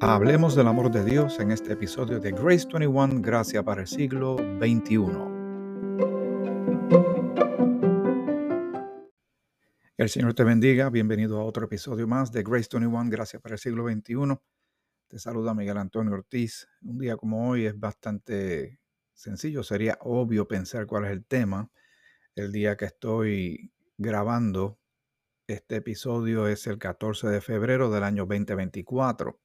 Hablemos 0.00 0.54
del 0.54 0.66
amor 0.66 0.90
de 0.90 1.04
Dios 1.04 1.38
en 1.40 1.50
este 1.50 1.72
episodio 1.72 2.20
de 2.20 2.32
Grace 2.32 2.66
21, 2.70 3.22
Gracia 3.22 3.62
para 3.62 3.82
el 3.82 3.86
siglo 3.86 4.36
XXI. 4.36 4.96
El 9.96 10.08
Señor 10.08 10.34
te 10.34 10.44
bendiga, 10.44 10.90
bienvenido 10.90 11.40
a 11.40 11.44
otro 11.44 11.66
episodio 11.66 12.06
más 12.06 12.32
de 12.32 12.42
Grace 12.42 12.68
21, 12.72 13.10
Gracia 13.10 13.40
para 13.40 13.54
el 13.54 13.58
siglo 13.58 13.88
XXI. 13.88 14.38
Te 15.08 15.18
saluda 15.18 15.54
Miguel 15.54 15.78
Antonio 15.78 16.14
Ortiz. 16.14 16.68
Un 16.82 16.98
día 16.98 17.16
como 17.16 17.48
hoy 17.48 17.66
es 17.66 17.78
bastante 17.78 18.80
sencillo, 19.12 19.62
sería 19.62 19.96
obvio 20.00 20.48
pensar 20.48 20.86
cuál 20.86 21.04
es 21.04 21.12
el 21.12 21.24
tema. 21.24 21.70
El 22.34 22.52
día 22.52 22.76
que 22.76 22.86
estoy 22.86 23.72
grabando 23.98 24.78
este 25.46 25.76
episodio 25.76 26.48
es 26.48 26.66
el 26.66 26.78
14 26.78 27.28
de 27.28 27.40
febrero 27.40 27.90
del 27.90 28.04
año 28.04 28.26
2024. 28.26 29.40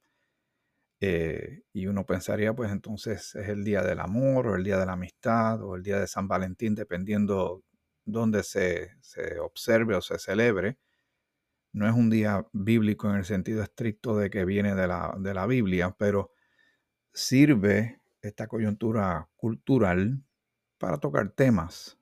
Eh, 1.02 1.62
y 1.72 1.86
uno 1.86 2.04
pensaría, 2.04 2.54
pues 2.54 2.70
entonces 2.70 3.34
es 3.34 3.48
el 3.48 3.64
día 3.64 3.82
del 3.82 4.00
amor 4.00 4.48
o 4.48 4.56
el 4.56 4.64
día 4.64 4.78
de 4.78 4.86
la 4.86 4.92
amistad 4.92 5.62
o 5.62 5.76
el 5.76 5.82
día 5.82 5.98
de 5.98 6.06
San 6.06 6.28
Valentín, 6.28 6.74
dependiendo 6.74 7.64
dónde 8.04 8.42
se, 8.42 8.96
se 9.00 9.38
observe 9.38 9.94
o 9.96 10.02
se 10.02 10.18
celebre. 10.18 10.78
No 11.72 11.86
es 11.88 11.94
un 11.94 12.10
día 12.10 12.46
bíblico 12.52 13.08
en 13.08 13.16
el 13.16 13.24
sentido 13.24 13.62
estricto 13.62 14.16
de 14.16 14.28
que 14.28 14.44
viene 14.44 14.74
de 14.74 14.88
la, 14.88 15.14
de 15.18 15.34
la 15.34 15.46
Biblia, 15.46 15.94
pero 15.98 16.32
sirve 17.12 18.00
esta 18.22 18.46
coyuntura 18.46 19.28
cultural 19.36 20.22
para 20.78 20.98
tocar 20.98 21.30
temas. 21.30 21.98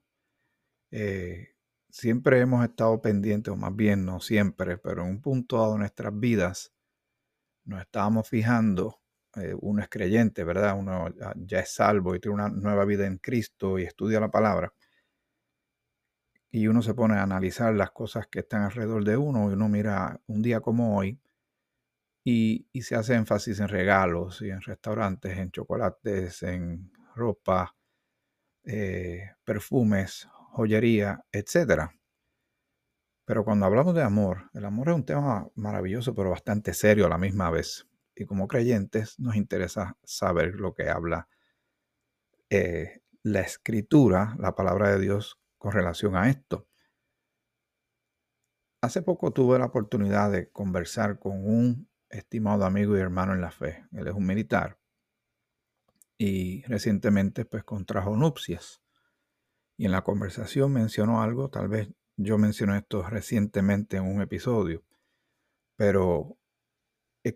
Eh, 0.91 1.58
siempre 1.91 2.41
hemos 2.41 2.65
estado 2.65 3.01
pendientes, 3.01 3.53
o 3.53 3.57
más 3.57 3.75
bien 3.75 4.05
no 4.05 4.21
siempre, 4.21 4.79
pero 4.79 5.03
en 5.03 5.11
un 5.11 5.23
punto 5.23 5.59
dado 5.59 5.73
de 5.73 5.79
nuestras 5.81 6.19
vidas, 6.19 6.73
nos 7.65 7.81
estábamos 7.81 8.29
fijando, 8.29 9.01
eh, 9.37 9.55
uno 9.61 9.83
es 9.83 9.89
creyente, 9.89 10.45
¿verdad? 10.45 10.79
Uno 10.79 11.09
ya 11.37 11.61
es 11.61 11.75
salvo 11.75 12.15
y 12.15 12.21
tiene 12.21 12.35
una 12.35 12.49
nueva 12.49 12.85
vida 12.85 13.07
en 13.07 13.19
Cristo 13.19 13.79
y 13.79 13.85
estudia 13.85 14.21
la 14.21 14.31
palabra. 14.31 14.73
Y 16.51 16.67
uno 16.67 16.81
se 16.83 16.95
pone 16.95 17.15
a 17.15 17.23
analizar 17.23 17.75
las 17.75 17.91
cosas 17.91 18.27
que 18.27 18.41
están 18.41 18.63
alrededor 18.63 19.05
de 19.05 19.17
uno 19.17 19.51
y 19.51 19.53
uno 19.53 19.69
mira 19.69 20.21
un 20.27 20.41
día 20.43 20.61
como 20.61 20.97
hoy 20.97 21.21
y, 22.25 22.67
se 22.83 22.95
hace 22.95 23.15
énfasis 23.15 23.61
en 23.61 23.69
regalos 23.69 24.43
y 24.43 24.51
en 24.51 24.61
restaurantes, 24.61 25.39
en 25.39 25.51
chocolates, 25.51 26.43
en 26.43 26.93
ropa, 27.15 27.75
eh, 28.65 29.33
perfumes, 29.45 30.29
joyería, 30.59 31.25
etc. 31.31 31.91
Pero 33.25 33.45
cuando 33.45 33.67
hablamos 33.67 33.95
de 33.95 34.03
amor, 34.03 34.51
el 34.55 34.65
amor 34.65 34.89
es 34.89 34.97
un 34.97 35.05
tema 35.05 35.49
maravilloso, 35.55 36.15
pero 36.17 36.31
bastante 36.31 36.75
serio 36.75 37.07
a 37.07 37.09
la 37.09 37.19
misma 37.19 37.49
vez. 37.51 37.87
Y 38.17 38.25
como 38.25 38.49
creyentes 38.49 39.21
nos 39.21 39.37
interesa 39.37 39.97
saber 40.03 40.57
lo 40.57 40.75
que 40.75 40.89
habla 40.89 41.29
eh, 42.51 43.03
la 43.23 43.41
escritura, 43.41 44.35
la 44.39 44.57
palabra 44.57 44.91
de 44.91 44.99
Dios, 44.99 45.39
con 45.59 45.71
relación 45.73 46.17
a 46.17 46.29
esto. 46.29 46.67
Hace 48.83 49.03
poco 49.03 49.31
tuve 49.33 49.61
la 49.61 49.67
oportunidad 49.67 50.33
de 50.33 50.51
conversar 50.51 51.21
con 51.21 51.47
un 51.47 51.89
estimado 52.11 52.65
amigo 52.65 52.97
y 52.97 53.01
hermano 53.01 53.33
en 53.33 53.43
la 53.43 53.53
fe. 53.53 53.85
Él 53.93 54.09
es 54.09 54.15
un 54.15 54.27
militar 54.27 54.79
y 56.19 56.63
recientemente 56.63 57.45
pues 57.45 57.63
contrajo 57.63 58.17
nupcias. 58.17 58.83
Y 59.79 59.87
en 59.87 59.93
la 59.93 60.03
conversación 60.03 60.73
mencionó 60.73 61.23
algo, 61.23 61.49
tal 61.49 61.69
vez 61.69 61.89
yo 62.19 62.37
mencioné 62.37 62.79
esto 62.79 63.09
recientemente 63.09 63.97
en 63.97 64.05
un 64.05 64.21
episodio, 64.21 64.85
pero 65.77 66.37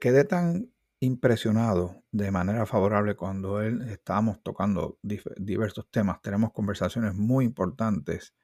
quedé 0.01 0.25
tan 0.25 0.73
impresionado 1.01 2.03
de 2.12 2.31
manera 2.31 2.65
favorable 2.67 3.17
cuando 3.17 3.61
él 3.61 3.83
estábamos 3.89 4.43
tocando 4.43 4.99
diversos 5.03 5.89
temas. 5.91 6.22
Tenemos 6.22 6.53
conversaciones 6.53 7.15
muy 7.15 7.44
importantes 7.44 8.34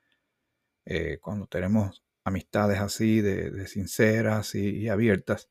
eh, 0.84 1.18
cuando 1.20 1.46
tenemos 1.46 2.02
amistades 2.24 2.80
así 2.80 3.20
de, 3.20 3.66
sinceras 3.66 4.54
y, 4.54 4.88
abiertas 4.88 5.50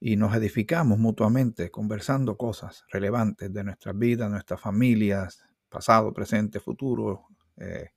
y 0.00 0.16
nos 0.16 0.34
edificamos 0.34 0.98
mutuamente 0.98 1.70
conversando 1.70 2.36
cosas 2.36 2.84
relevantes 2.90 3.52
de 3.52 3.64
nuestras 3.64 3.98
vidas, 3.98 4.30
nuestras 4.30 4.60
familias, 4.60 5.42
pasado, 5.68 6.12
presente, 6.12 6.60
futuro, 6.60 7.28
eh, 7.60 7.90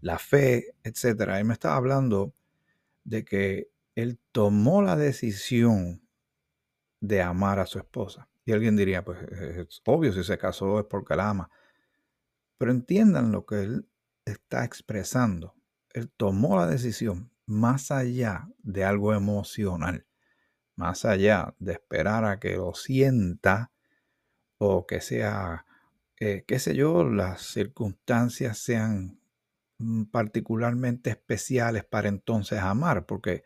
la 0.00 0.18
fe, 0.18 0.76
etcétera. 0.82 1.38
Él 1.38 1.46
me 1.46 1.54
estaba 1.54 1.76
hablando 1.76 2.34
de 3.04 3.24
que 3.24 3.70
él 3.94 4.18
tomó 4.32 4.82
la 4.82 4.96
decisión 4.96 6.02
de 7.00 7.22
amar 7.22 7.58
a 7.58 7.66
su 7.66 7.78
esposa. 7.78 8.28
Y 8.44 8.52
alguien 8.52 8.76
diría, 8.76 9.04
pues 9.04 9.22
es 9.22 9.82
obvio, 9.84 10.12
si 10.12 10.24
se 10.24 10.38
casó 10.38 10.80
es 10.80 10.86
porque 10.86 11.16
la 11.16 11.30
ama. 11.30 11.50
Pero 12.58 12.70
entiendan 12.70 13.32
lo 13.32 13.46
que 13.46 13.62
él 13.62 13.88
está 14.24 14.64
expresando. 14.64 15.54
Él 15.92 16.10
tomó 16.10 16.56
la 16.56 16.66
decisión 16.66 17.30
más 17.46 17.90
allá 17.90 18.48
de 18.62 18.84
algo 18.84 19.14
emocional, 19.14 20.06
más 20.76 21.04
allá 21.04 21.54
de 21.58 21.72
esperar 21.72 22.24
a 22.24 22.40
que 22.40 22.56
lo 22.56 22.74
sienta 22.74 23.70
o 24.58 24.86
que 24.86 25.00
sea, 25.00 25.66
eh, 26.20 26.44
qué 26.46 26.58
sé 26.58 26.74
yo, 26.74 27.04
las 27.04 27.42
circunstancias 27.42 28.58
sean 28.58 29.18
Mm, 29.78 30.04
particularmente 30.04 31.10
especiales 31.10 31.84
para 31.84 32.08
entonces 32.08 32.60
amar, 32.60 33.06
porque 33.06 33.44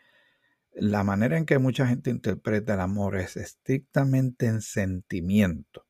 la 0.72 1.04
manera 1.04 1.38
en 1.38 1.46
que 1.46 1.58
mucha 1.58 1.86
gente 1.86 2.10
interpreta 2.10 2.74
el 2.74 2.80
amor 2.80 3.16
es 3.16 3.36
estrictamente 3.36 4.46
en 4.46 4.60
sentimiento. 4.62 5.86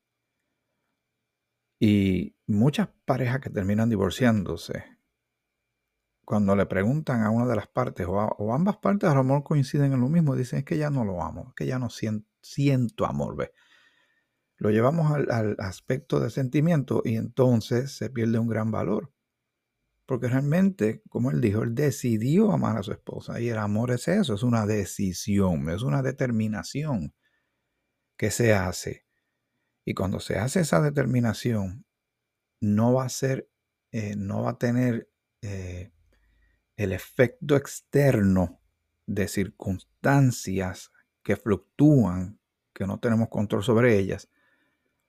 Y 1.81 2.37
muchas 2.47 2.89
parejas 3.05 3.41
que 3.41 3.50
terminan 3.50 3.89
divorciándose, 3.89 4.84
cuando 6.25 6.55
le 6.56 6.66
preguntan 6.66 7.22
a 7.22 7.31
una 7.31 7.47
de 7.47 7.56
las 7.56 7.69
partes 7.69 8.06
o, 8.09 8.53
ambas 8.53 8.77
partes 8.78 9.09
del 9.09 9.19
amor 9.19 9.43
coinciden 9.45 9.93
en 9.93 10.00
lo 10.00 10.09
mismo, 10.09 10.37
dicen 10.37 10.60
es 10.60 10.65
que 10.65 10.78
ya 10.78 10.91
no 10.91 11.05
lo 11.05 11.22
amo, 11.22 11.53
que 11.56 11.66
ya 11.66 11.78
no 11.78 11.89
siento, 11.91 13.06
amor, 13.06 13.37
¿ve? 13.37 13.53
Lo 14.58 14.70
llevamos 14.70 15.12
al 15.12 15.56
aspecto 15.60 16.19
de 16.20 16.30
sentimiento 16.30 17.02
y 17.04 17.16
entonces 17.16 17.92
se 17.92 18.10
pierde 18.10 18.38
un 18.38 18.48
gran 18.48 18.70
valor. 18.72 19.12
Porque 20.04 20.26
realmente, 20.26 21.02
como 21.10 21.30
él 21.30 21.41
dijo, 21.41 21.62
él 21.62 21.74
decidió 21.74 22.50
amar 22.50 22.76
a 22.78 22.82
su 22.82 22.92
esposa. 22.92 23.41
Y 23.41 23.50
el 23.50 23.58
amor 23.58 23.92
es 23.92 24.08
eso, 24.08 24.34
es 24.34 24.42
una 24.42 24.66
decisión, 24.66 25.68
es 25.70 25.82
una 25.82 26.02
determinación 26.02 27.14
que 28.16 28.30
se 28.30 28.52
hace. 28.54 29.06
Y 29.84 29.94
cuando 29.94 30.18
se 30.18 30.38
hace 30.38 30.60
esa 30.60 30.80
determinación, 30.80 31.84
no 32.60 32.94
va 32.94 33.04
a 33.04 33.08
ser, 33.10 33.48
eh, 33.92 34.16
no 34.16 34.42
va 34.42 34.52
a 34.52 34.58
tener 34.58 35.08
eh, 35.42 35.92
el 36.76 36.92
efecto 36.92 37.54
externo 37.54 38.60
de 39.06 39.28
circunstancias 39.28 40.91
que 41.22 41.36
fluctúan, 41.36 42.41
que 42.74 42.86
no 42.86 42.98
tenemos 42.98 43.28
control 43.28 43.62
sobre 43.62 43.98
ellas, 43.98 44.28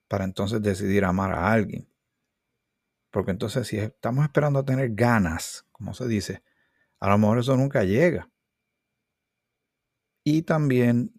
para 0.09 0.25
entonces 0.25 0.61
decidir 0.61 1.05
amar 1.05 1.31
a 1.31 1.51
alguien. 1.51 1.87
Porque 3.11 3.31
entonces 3.31 3.67
si 3.67 3.77
estamos 3.77 4.25
esperando 4.25 4.59
a 4.59 4.65
tener 4.65 4.93
ganas, 4.93 5.65
como 5.71 5.93
se 5.93 6.07
dice, 6.07 6.43
a 6.99 7.09
lo 7.09 7.17
mejor 7.17 7.39
eso 7.39 7.55
nunca 7.55 7.83
llega. 7.83 8.29
Y 10.25 10.41
también 10.41 11.13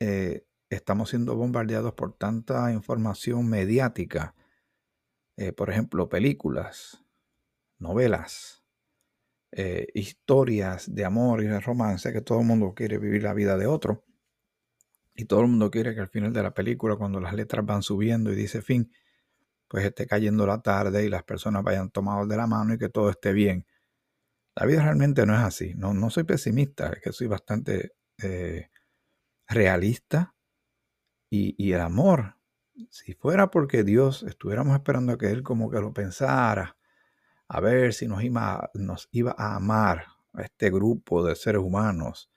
eh, 0.00 0.44
estamos 0.68 1.10
siendo 1.10 1.36
bombardeados 1.36 1.94
por 1.94 2.16
tanta 2.16 2.70
información 2.72 3.48
mediática. 3.48 4.34
Eh, 5.36 5.52
por 5.52 5.70
ejemplo, 5.70 6.08
películas, 6.08 7.04
novelas, 7.78 8.64
eh, 9.52 9.86
historias 9.94 10.94
de 10.94 11.04
amor 11.04 11.42
y 11.42 11.46
de 11.46 11.60
romance, 11.60 12.12
que 12.12 12.20
todo 12.20 12.40
el 12.40 12.46
mundo 12.46 12.74
quiere 12.74 12.98
vivir 12.98 13.22
la 13.22 13.34
vida 13.34 13.56
de 13.56 13.66
otro. 13.66 14.04
Y 15.14 15.26
todo 15.26 15.40
el 15.42 15.48
mundo 15.48 15.70
quiere 15.70 15.94
que 15.94 16.00
al 16.00 16.08
final 16.08 16.32
de 16.32 16.42
la 16.42 16.54
película, 16.54 16.96
cuando 16.96 17.20
las 17.20 17.34
letras 17.34 17.64
van 17.66 17.82
subiendo 17.82 18.32
y 18.32 18.34
dice 18.34 18.62
fin, 18.62 18.90
pues 19.68 19.84
esté 19.84 20.06
cayendo 20.06 20.46
la 20.46 20.60
tarde 20.62 21.04
y 21.04 21.08
las 21.08 21.22
personas 21.22 21.62
vayan 21.62 21.90
tomados 21.90 22.28
de 22.28 22.36
la 22.36 22.46
mano 22.46 22.74
y 22.74 22.78
que 22.78 22.88
todo 22.88 23.10
esté 23.10 23.32
bien. 23.32 23.66
La 24.54 24.66
vida 24.66 24.82
realmente 24.82 25.24
no 25.26 25.34
es 25.34 25.40
así. 25.40 25.74
No, 25.76 25.94
no 25.94 26.10
soy 26.10 26.24
pesimista, 26.24 26.88
es 26.90 27.00
que 27.00 27.12
soy 27.12 27.26
bastante 27.26 27.94
eh, 28.22 28.70
realista. 29.48 30.34
Y, 31.30 31.72
el 31.72 31.80
amor, 31.80 32.36
si 32.90 33.14
fuera 33.14 33.50
porque 33.50 33.84
Dios 33.84 34.22
estuviéramos 34.24 34.74
esperando 34.74 35.12
a 35.14 35.18
que 35.18 35.30
Él 35.30 35.42
como 35.42 35.70
que 35.70 35.80
lo 35.80 35.94
pensara, 35.94 36.76
a 37.48 37.60
ver 37.60 37.94
si 37.94 38.06
nos 38.06 38.22
iba, 38.22 38.70
nos 38.74 39.08
iba 39.12 39.34
a 39.38 39.56
amar 39.56 40.08
a 40.34 40.42
este 40.42 40.70
grupo 40.70 41.24
de 41.24 41.34
seres 41.34 41.62
humanos 41.62 42.31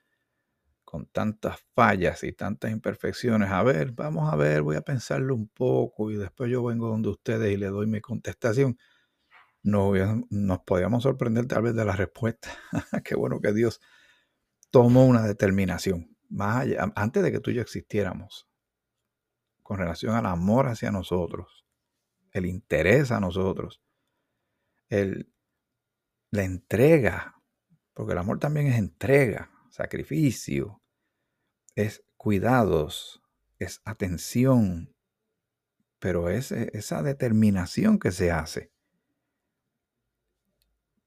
con 0.96 1.04
tantas 1.08 1.60
fallas 1.74 2.24
y 2.24 2.32
tantas 2.32 2.70
imperfecciones. 2.70 3.50
A 3.50 3.62
ver, 3.62 3.92
vamos 3.92 4.32
a 4.32 4.36
ver, 4.36 4.62
voy 4.62 4.76
a 4.76 4.80
pensarlo 4.80 5.34
un 5.34 5.46
poco 5.46 6.10
y 6.10 6.16
después 6.16 6.50
yo 6.50 6.64
vengo 6.64 6.88
donde 6.88 7.10
ustedes 7.10 7.52
y 7.52 7.58
le 7.58 7.66
doy 7.66 7.86
mi 7.86 8.00
contestación. 8.00 8.78
no, 9.62 9.92
nos 10.30 10.60
podíamos 10.60 11.02
sorprender 11.02 11.44
tal 11.46 11.64
vez 11.64 11.74
de 11.74 11.84
la 11.84 11.94
respuesta. 11.94 12.48
Qué 13.04 13.14
bueno 13.14 13.40
que 13.42 13.52
Dios 13.52 13.82
tomó 14.70 15.04
una 15.04 15.20
determinación, 15.26 16.16
más 16.30 16.62
allá, 16.62 16.90
antes 16.96 17.22
de 17.22 17.30
que 17.30 17.40
tú 17.40 17.50
y 17.50 17.56
yo 17.56 17.60
existiéramos, 17.60 18.48
con 19.62 19.76
relación 19.76 20.14
al 20.14 20.24
amor 20.24 20.66
hacia 20.66 20.90
nosotros, 20.90 21.66
el 22.32 22.46
interés 22.46 23.10
a 23.10 23.20
nosotros, 23.20 23.82
el, 24.88 25.30
la 26.30 26.44
entrega, 26.44 27.34
porque 27.92 28.12
el 28.12 28.18
amor 28.18 28.38
también 28.38 28.68
es 28.68 28.78
entrega, 28.78 29.50
sacrificio, 29.68 30.80
es 31.76 32.02
cuidados, 32.16 33.22
es 33.58 33.80
atención, 33.84 34.92
pero 36.00 36.28
es 36.28 36.50
e, 36.50 36.70
esa 36.72 37.02
determinación 37.02 37.98
que 37.98 38.10
se 38.10 38.32
hace. 38.32 38.72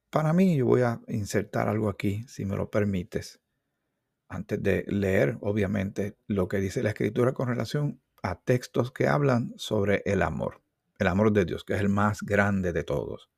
Para 0.10 0.32
mí, 0.34 0.56
yo 0.56 0.66
voy 0.66 0.82
a 0.82 1.02
insertar 1.08 1.68
algo 1.68 1.90
aquí, 1.90 2.24
si 2.28 2.46
me 2.46 2.56
lo 2.56 2.70
permites, 2.70 3.42
antes 4.28 4.62
de 4.62 4.86
leer, 4.88 5.38
obviamente, 5.42 6.18
lo 6.28 6.48
que 6.48 6.58
dice 6.58 6.84
la 6.84 6.90
escritura 6.90 7.34
con 7.34 7.48
relación 7.48 8.00
a 8.22 8.40
textos 8.40 8.92
que 8.92 9.08
hablan 9.08 9.54
sobre 9.58 10.04
el 10.06 10.22
amor, 10.22 10.62
el 11.00 11.08
amor 11.08 11.32
de 11.32 11.46
Dios, 11.46 11.64
que 11.64 11.74
es 11.74 11.80
el 11.80 11.90
más 11.90 12.22
grande 12.22 12.74
de 12.74 12.84
todos. 12.84 13.30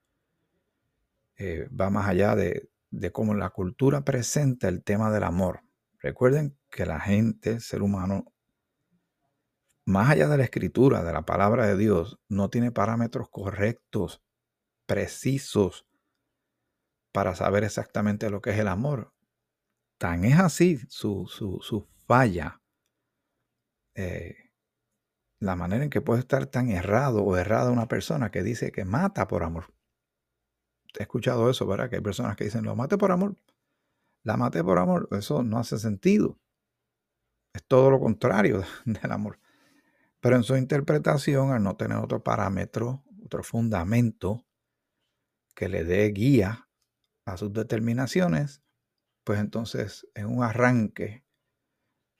Eh, 1.37 1.67
va 1.69 1.89
más 1.89 2.07
allá 2.07 2.35
de, 2.35 2.69
de 2.89 3.11
cómo 3.11 3.33
la 3.33 3.49
cultura 3.49 4.03
presenta 4.03 4.67
el 4.67 4.83
tema 4.83 5.11
del 5.11 5.23
amor. 5.23 5.61
Recuerden 5.99 6.57
que 6.71 6.85
la 6.85 6.99
gente, 6.99 7.51
el 7.51 7.61
ser 7.61 7.83
humano, 7.83 8.33
más 9.85 10.09
allá 10.09 10.27
de 10.27 10.37
la 10.37 10.43
escritura, 10.43 11.03
de 11.03 11.13
la 11.13 11.23
palabra 11.23 11.67
de 11.67 11.77
Dios, 11.77 12.19
no 12.29 12.49
tiene 12.49 12.71
parámetros 12.71 13.29
correctos, 13.29 14.23
precisos, 14.85 15.85
para 17.11 17.35
saber 17.35 17.63
exactamente 17.63 18.29
lo 18.29 18.41
que 18.41 18.51
es 18.51 18.59
el 18.59 18.67
amor. 18.67 19.13
Tan 19.97 20.23
es 20.23 20.39
así 20.39 20.79
su, 20.87 21.27
su, 21.27 21.87
falla, 22.07 22.61
eh, 23.93 24.51
la 25.39 25.55
manera 25.55 25.83
en 25.83 25.89
que 25.89 26.01
puede 26.01 26.21
estar 26.21 26.45
tan 26.47 26.69
errado 26.69 27.23
o 27.23 27.37
errada 27.37 27.71
una 27.71 27.87
persona 27.87 28.31
que 28.31 28.43
dice 28.43 28.71
que 28.71 28.85
mata 28.85 29.27
por 29.27 29.43
amor. 29.43 29.73
He 30.97 31.03
escuchado 31.03 31.49
eso, 31.49 31.65
¿verdad? 31.67 31.89
Que 31.89 31.97
hay 31.97 32.01
personas 32.01 32.35
que 32.35 32.45
dicen, 32.45 32.63
lo 32.63 32.75
mate 32.75 32.97
por 32.97 33.11
amor. 33.11 33.35
La 34.23 34.37
mate 34.37 34.63
por 34.63 34.77
amor. 34.77 35.07
Eso 35.11 35.43
no 35.43 35.57
hace 35.57 35.79
sentido. 35.79 36.37
Es 37.53 37.63
todo 37.65 37.91
lo 37.91 37.99
contrario 37.99 38.63
del 38.85 39.11
amor. 39.11 39.39
Pero 40.19 40.35
en 40.35 40.43
su 40.43 40.55
interpretación, 40.55 41.51
al 41.51 41.63
no 41.63 41.75
tener 41.75 41.97
otro 41.97 42.23
parámetro, 42.23 43.03
otro 43.23 43.43
fundamento 43.43 44.45
que 45.55 45.67
le 45.67 45.83
dé 45.83 46.07
guía 46.09 46.69
a 47.25 47.37
sus 47.37 47.51
determinaciones, 47.53 48.61
pues 49.23 49.39
entonces 49.39 50.07
en 50.15 50.27
un 50.27 50.43
arranque, 50.43 51.25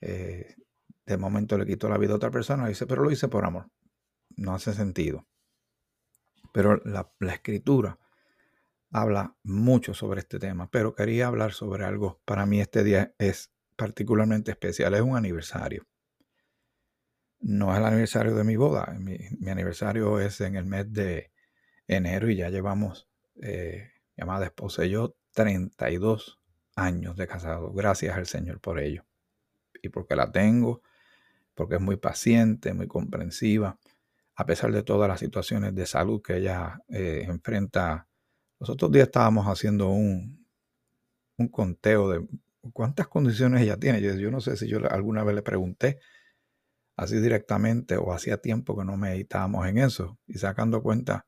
eh, 0.00 0.56
de 1.06 1.16
momento 1.16 1.58
le 1.58 1.66
quitó 1.66 1.88
la 1.88 1.98
vida 1.98 2.12
a 2.12 2.16
otra 2.16 2.30
persona 2.30 2.68
dice, 2.68 2.86
pero 2.86 3.02
lo 3.02 3.10
hice 3.10 3.28
por 3.28 3.44
amor. 3.44 3.70
No 4.36 4.54
hace 4.54 4.72
sentido. 4.72 5.26
Pero 6.52 6.80
la 6.84 7.10
escritura 7.32 7.98
habla 8.90 9.36
mucho 9.42 9.94
sobre 9.94 10.20
este 10.20 10.38
tema, 10.38 10.70
pero 10.70 10.94
quería 10.94 11.26
hablar 11.26 11.52
sobre 11.52 11.84
algo. 11.84 12.20
Para 12.24 12.46
mí 12.46 12.60
este 12.60 12.84
día 12.84 13.14
es 13.18 13.51
particularmente 13.76 14.50
especial, 14.50 14.94
es 14.94 15.00
un 15.00 15.16
aniversario 15.16 15.86
no 17.42 17.72
es 17.72 17.78
el 17.78 17.84
aniversario 17.84 18.34
de 18.34 18.44
mi 18.44 18.56
boda. 18.56 18.96
Mi, 18.98 19.18
aniversario 19.50 20.20
es 20.20 20.40
en 20.40 20.56
el 20.56 20.64
mes 20.64 20.90
de 20.92 21.32
enero 21.88 22.30
y 22.30 22.36
ya 22.36 22.48
llevamos, 22.48 23.08
eh, 23.42 23.90
mi 24.16 24.22
amada 24.22 24.46
esposa 24.46 24.84
y 24.84 24.90
yo, 24.90 25.16
32 25.32 26.40
años 26.76 27.16
de 27.16 27.26
casado. 27.26 27.72
Gracias 27.72 28.16
al 28.16 28.26
Señor 28.26 28.60
por 28.60 28.78
ello. 28.78 29.04
Y 29.82 29.88
porque 29.88 30.14
la 30.14 30.30
tengo, 30.30 30.82
porque 31.54 31.76
es 31.76 31.80
muy 31.80 31.96
paciente, 31.96 32.72
muy 32.74 32.86
comprensiva, 32.86 33.78
a 34.36 34.46
pesar 34.46 34.72
de 34.72 34.84
todas 34.84 35.08
las 35.08 35.20
situaciones 35.20 35.74
de 35.74 35.86
salud 35.86 36.22
que 36.22 36.36
ella 36.36 36.80
eh, 36.88 37.24
enfrenta. 37.26 38.08
Los 38.60 38.70
otros 38.70 38.92
días 38.92 39.08
estábamos 39.08 39.46
haciendo 39.46 39.88
un, 39.90 40.46
un 41.36 41.48
conteo 41.48 42.08
de 42.08 42.24
cuántas 42.72 43.08
condiciones 43.08 43.62
ella 43.62 43.76
tiene. 43.76 44.00
Yo, 44.00 44.30
no 44.30 44.40
sé 44.40 44.56
si 44.56 44.68
yo 44.68 44.78
alguna 44.90 45.24
vez 45.24 45.34
le 45.34 45.42
pregunté 45.42 45.98
así 46.96 47.18
directamente 47.18 47.96
o 47.96 48.12
hacía 48.12 48.36
tiempo 48.38 48.76
que 48.76 48.84
no 48.84 48.96
meditábamos 48.96 49.66
en 49.66 49.78
eso 49.78 50.18
y 50.26 50.34
sacando 50.34 50.82
cuenta 50.82 51.26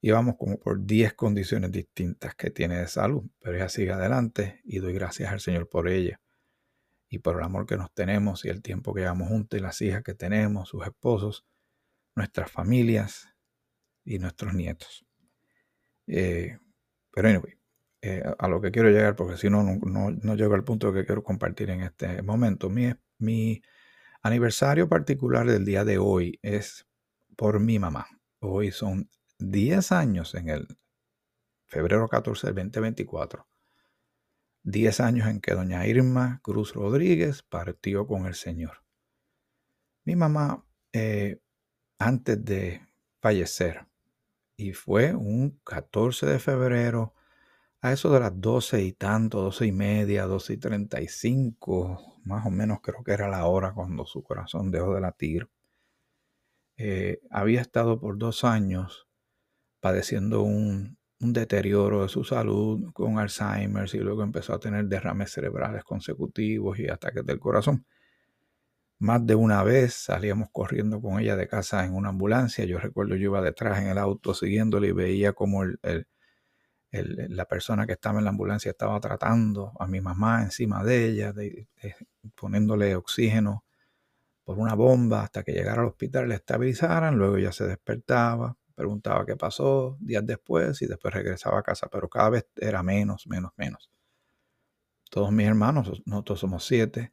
íbamos 0.00 0.36
como 0.36 0.60
por 0.60 0.84
10 0.84 1.14
condiciones 1.14 1.72
distintas 1.72 2.34
que 2.34 2.50
tiene 2.50 2.78
de 2.78 2.88
salud, 2.88 3.24
pero 3.40 3.56
ella 3.56 3.70
sigue 3.70 3.92
adelante 3.92 4.60
y 4.64 4.78
doy 4.78 4.92
gracias 4.92 5.32
al 5.32 5.40
Señor 5.40 5.68
por 5.68 5.88
ella 5.88 6.20
y 7.08 7.20
por 7.20 7.36
el 7.36 7.42
amor 7.42 7.64
que 7.64 7.78
nos 7.78 7.92
tenemos 7.94 8.44
y 8.44 8.50
el 8.50 8.60
tiempo 8.60 8.92
que 8.92 9.00
llevamos 9.00 9.28
juntos 9.28 9.58
y 9.58 9.62
las 9.62 9.80
hijas 9.80 10.02
que 10.02 10.14
tenemos, 10.14 10.68
sus 10.68 10.84
esposos, 10.84 11.46
nuestras 12.14 12.50
familias 12.50 13.28
y 14.04 14.18
nuestros 14.18 14.52
nietos. 14.52 15.06
Eh, 16.06 16.58
pero 17.10 17.28
anyway, 17.28 17.54
eh, 18.06 18.22
a 18.38 18.48
lo 18.48 18.60
que 18.60 18.70
quiero 18.70 18.90
llegar, 18.90 19.16
porque 19.16 19.38
si 19.38 19.48
no, 19.48 19.62
no, 19.62 20.10
no, 20.10 20.34
llego 20.34 20.52
al 20.52 20.62
punto 20.62 20.92
que 20.92 21.06
quiero 21.06 21.24
compartir 21.24 21.70
en 21.70 21.80
este 21.80 22.20
momento. 22.20 22.68
Mi, 22.68 22.92
mi 23.16 23.62
aniversario 24.20 24.90
particular 24.90 25.46
del 25.46 25.64
día 25.64 25.86
de 25.86 25.96
hoy 25.96 26.38
es 26.42 26.86
por 27.34 27.60
mi 27.60 27.78
mamá. 27.78 28.06
Hoy 28.40 28.72
son 28.72 29.08
10 29.38 29.90
años 29.92 30.34
en 30.34 30.50
el 30.50 30.68
febrero 31.64 32.06
14 32.06 32.48
del 32.48 32.56
2024. 32.56 33.48
10 34.64 35.00
años 35.00 35.26
en 35.26 35.40
que 35.40 35.54
doña 35.54 35.86
Irma 35.86 36.40
Cruz 36.42 36.74
Rodríguez 36.74 37.42
partió 37.42 38.06
con 38.06 38.26
el 38.26 38.34
Señor. 38.34 38.84
Mi 40.04 40.14
mamá, 40.14 40.66
eh, 40.92 41.40
antes 41.98 42.44
de 42.44 42.86
fallecer, 43.22 43.86
y 44.58 44.74
fue 44.74 45.14
un 45.14 45.58
14 45.64 46.26
de 46.26 46.38
febrero 46.38 47.14
a 47.84 47.92
eso 47.92 48.10
de 48.10 48.18
las 48.18 48.40
12 48.40 48.82
y 48.82 48.92
tanto, 48.94 49.42
12 49.42 49.66
y 49.66 49.72
media, 49.72 50.24
12 50.24 50.54
y 50.54 50.56
35, 50.56 52.22
más 52.24 52.46
o 52.46 52.50
menos 52.50 52.78
creo 52.82 53.04
que 53.04 53.12
era 53.12 53.28
la 53.28 53.44
hora 53.44 53.74
cuando 53.74 54.06
su 54.06 54.22
corazón 54.22 54.70
dejó 54.70 54.94
de 54.94 55.02
latir. 55.02 55.50
Eh, 56.78 57.20
había 57.30 57.60
estado 57.60 58.00
por 58.00 58.16
dos 58.16 58.42
años 58.42 59.06
padeciendo 59.80 60.40
un, 60.42 60.96
deterioro 61.18 62.02
de 62.02 62.08
su 62.08 62.24
salud 62.24 62.90
con 62.94 63.18
Alzheimer 63.18 63.88
y 63.92 63.98
luego 63.98 64.22
empezó 64.22 64.54
a 64.54 64.60
tener 64.60 64.86
derrames 64.86 65.32
cerebrales 65.32 65.84
consecutivos 65.84 66.78
y 66.78 66.88
ataques 66.88 67.24
del 67.26 67.38
corazón. 67.38 67.84
Más 68.98 69.26
de 69.26 69.34
una 69.34 69.62
vez 69.62 69.92
salíamos 69.92 70.48
corriendo 70.52 71.02
con 71.02 71.20
ella 71.20 71.36
de 71.36 71.48
casa 71.48 71.84
en 71.84 71.94
una 71.94 72.10
ambulancia. 72.10 72.64
Yo 72.64 72.78
recuerdo 72.78 73.16
yo 73.16 73.24
iba 73.24 73.42
detrás 73.42 73.80
en 73.80 73.88
el 73.88 73.98
auto 73.98 74.32
siguiéndole 74.32 74.88
y 74.88 74.92
veía 74.92 75.34
como 75.34 75.64
el 75.64 76.06
la 77.02 77.46
persona 77.46 77.86
que 77.86 77.92
estaba 77.92 78.18
en 78.18 78.24
la 78.24 78.30
ambulancia 78.30 78.70
estaba 78.70 79.00
tratando 79.00 79.72
a 79.78 79.86
mi 79.86 80.00
mamá 80.00 80.42
encima 80.42 80.84
de 80.84 81.08
ella, 81.08 81.34
poniéndole 82.34 82.94
oxígeno 82.94 83.64
por 84.44 84.58
una 84.58 84.74
bomba 84.74 85.22
hasta 85.22 85.42
que 85.42 85.52
llegara 85.52 85.82
al 85.82 85.88
hospital, 85.88 86.28
le 86.28 86.36
estabilizaran, 86.36 87.16
luego 87.16 87.36
ella 87.36 87.52
se 87.52 87.66
despertaba, 87.66 88.56
preguntaba 88.74 89.24
qué 89.24 89.36
pasó 89.36 89.96
días 90.00 90.24
después 90.26 90.82
y 90.82 90.86
después 90.86 91.14
regresaba 91.14 91.58
a 91.60 91.62
casa, 91.62 91.88
pero 91.90 92.08
cada 92.08 92.30
vez 92.30 92.46
era 92.56 92.82
menos, 92.82 93.26
menos, 93.26 93.52
menos. 93.56 93.90
Todos 95.10 95.32
mis 95.32 95.46
hermanos, 95.46 96.02
nosotros 96.04 96.40
somos 96.40 96.64
siete, 96.64 97.12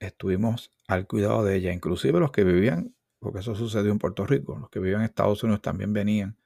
estuvimos 0.00 0.70
al 0.88 1.06
cuidado 1.06 1.44
de 1.44 1.56
ella, 1.56 1.72
inclusive 1.72 2.18
los 2.18 2.32
que 2.32 2.44
vivían, 2.44 2.94
porque 3.18 3.40
eso 3.40 3.54
sucedió 3.54 3.92
en 3.92 3.98
Puerto 3.98 4.26
Rico, 4.26 4.58
los 4.58 4.70
que 4.70 4.80
vivían 4.80 5.02
en 5.02 5.06
Estados 5.06 5.42
Unidos 5.42 5.62
también 5.62 5.92
venían 5.92 6.37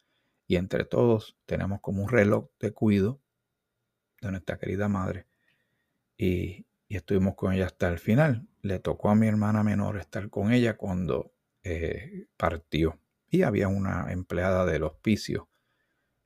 y 0.52 0.56
entre 0.56 0.85
todos 0.85 1.38
tenemos 1.47 1.80
como 1.80 2.02
un 2.02 2.11
reloj 2.11 2.50
de 2.61 2.73
cuido 2.73 3.23
de 4.21 4.32
nuestra 4.32 4.59
querida 4.59 4.87
madre 4.87 5.26
y, 6.18 6.66
estuvimos 6.90 7.37
con 7.37 7.54
ella 7.54 7.64
hasta 7.64 7.88
el 7.88 7.99
final. 7.99 8.47
Le 8.61 8.78
tocó 8.78 9.09
a 9.09 9.14
mi 9.14 9.26
hermana 9.26 9.62
menor 9.62 9.97
estar 9.97 10.28
con 10.28 10.52
ella 10.52 10.76
cuando 10.76 11.32
eh, 11.62 12.26
partió 12.37 13.00
y 13.30 13.44
había 13.44 13.68
una 13.68 14.12
empleada 14.12 14.66
del 14.66 14.82
hospicio 14.82 15.49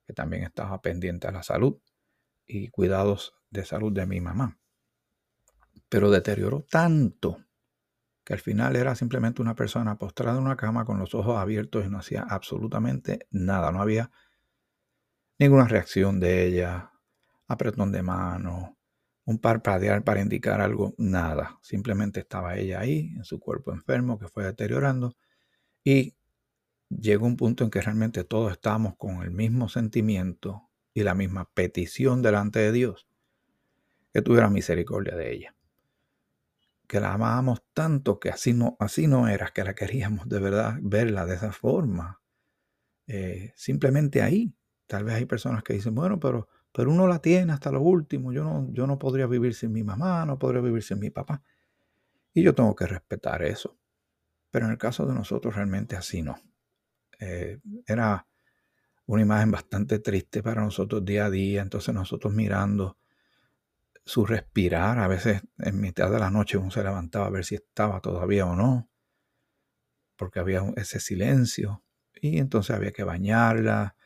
que 0.04 0.12
también 0.12 0.42
estaba 0.42 0.82
pendiente 0.82 1.28
a 1.28 1.30
la 1.30 1.44
salud 1.44 1.78
y 2.48 2.66
cuidados 2.70 3.36
de 3.50 3.64
salud 3.64 3.92
de 3.92 4.06
mi 4.06 4.20
mamá. 4.20 4.58
Pero 5.88 6.10
deterioró 6.10 6.66
tanto 6.68 7.45
que 8.26 8.32
al 8.34 8.40
final 8.40 8.74
era 8.74 8.96
simplemente 8.96 9.40
una 9.40 9.54
persona 9.54 9.98
postrada 9.98 10.36
en 10.36 10.44
una 10.44 10.56
cama 10.56 10.84
con 10.84 10.98
los 10.98 11.14
ojos 11.14 11.38
abiertos 11.38 11.86
y 11.86 11.88
no 11.88 11.98
hacía 11.98 12.26
absolutamente 12.28 13.28
nada. 13.30 13.70
No 13.70 13.80
había 13.80 14.10
ninguna 15.38 15.68
reacción 15.68 16.18
de 16.18 16.44
ella, 16.44 16.90
apretón 17.46 17.92
de 17.92 18.02
mano, 18.02 18.76
un 19.26 19.38
parpadear 19.38 20.02
para 20.02 20.20
indicar 20.20 20.60
algo, 20.60 20.92
nada. 20.98 21.60
Simplemente 21.62 22.18
estaba 22.18 22.56
ella 22.56 22.80
ahí, 22.80 23.12
en 23.16 23.24
su 23.24 23.38
cuerpo 23.38 23.72
enfermo 23.72 24.18
que 24.18 24.26
fue 24.26 24.44
deteriorando 24.44 25.16
y 25.84 26.16
llegó 26.88 27.26
un 27.26 27.36
punto 27.36 27.62
en 27.62 27.70
que 27.70 27.80
realmente 27.80 28.24
todos 28.24 28.50
estábamos 28.50 28.96
con 28.96 29.22
el 29.22 29.30
mismo 29.30 29.68
sentimiento 29.68 30.68
y 30.92 31.04
la 31.04 31.14
misma 31.14 31.48
petición 31.54 32.22
delante 32.22 32.58
de 32.58 32.72
Dios, 32.72 33.06
que 34.12 34.20
tuviera 34.20 34.50
misericordia 34.50 35.14
de 35.14 35.32
ella. 35.32 35.55
Que 36.86 37.00
la 37.00 37.12
amábamos 37.14 37.62
tanto 37.72 38.20
que 38.20 38.30
así 38.30 38.52
no, 38.52 38.76
así 38.78 39.06
no 39.06 39.28
era, 39.28 39.48
que 39.48 39.64
la 39.64 39.74
queríamos 39.74 40.28
de 40.28 40.38
verdad 40.40 40.78
verla 40.80 41.26
de 41.26 41.34
esa 41.34 41.52
forma. 41.52 42.20
Eh, 43.06 43.52
simplemente 43.56 44.22
ahí. 44.22 44.54
Tal 44.86 45.04
vez 45.04 45.16
hay 45.16 45.26
personas 45.26 45.62
que 45.62 45.72
dicen, 45.72 45.94
bueno, 45.94 46.20
pero, 46.20 46.48
pero 46.72 46.90
uno 46.90 47.06
la 47.06 47.20
tiene 47.20 47.52
hasta 47.52 47.72
lo 47.72 47.80
último. 47.80 48.32
Yo 48.32 48.44
no, 48.44 48.68
yo 48.72 48.86
no 48.86 48.98
podría 48.98 49.26
vivir 49.26 49.54
sin 49.54 49.72
mi 49.72 49.82
mamá, 49.82 50.24
no 50.24 50.38
podría 50.38 50.60
vivir 50.60 50.82
sin 50.82 51.00
mi 51.00 51.10
papá. 51.10 51.42
Y 52.32 52.42
yo 52.42 52.54
tengo 52.54 52.74
que 52.76 52.86
respetar 52.86 53.42
eso. 53.42 53.78
Pero 54.50 54.66
en 54.66 54.72
el 54.72 54.78
caso 54.78 55.06
de 55.06 55.14
nosotros 55.14 55.54
realmente 55.54 55.96
así 55.96 56.22
no. 56.22 56.36
Eh, 57.18 57.60
era 57.86 58.26
una 59.06 59.22
imagen 59.22 59.50
bastante 59.50 59.98
triste 60.00 60.42
para 60.42 60.62
nosotros 60.62 61.04
día 61.04 61.26
a 61.26 61.30
día. 61.30 61.62
Entonces 61.62 61.94
nosotros 61.94 62.32
mirando 62.32 62.98
su 64.06 64.24
respirar, 64.24 65.00
a 65.00 65.08
veces 65.08 65.42
en 65.58 65.80
mitad 65.80 66.10
de 66.12 66.20
la 66.20 66.30
noche 66.30 66.56
uno 66.56 66.70
se 66.70 66.84
levantaba 66.84 67.26
a 67.26 67.30
ver 67.30 67.44
si 67.44 67.56
estaba 67.56 68.00
todavía 68.00 68.46
o 68.46 68.54
no, 68.54 68.88
porque 70.16 70.38
había 70.38 70.62
ese 70.76 71.00
silencio. 71.00 71.82
Y 72.14 72.38
entonces 72.38 72.74
había 72.74 72.92
que 72.92 73.02
bañarla 73.02 73.96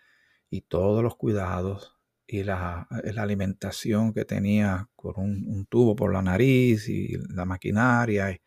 y 0.49 0.63
todos 0.63 1.03
los 1.03 1.17
cuidados 1.17 1.99
y 2.27 2.45
la, 2.45 2.89
alimentación 3.19 4.15
que 4.15 4.25
tenía 4.25 4.89
con 4.97 5.15
un, 5.19 5.67
tubo 5.67 5.95
por 5.95 6.13
la 6.13 6.23
nariz 6.23 6.89
y 6.89 7.19
la 7.35 7.45
maquinaria. 7.45 8.41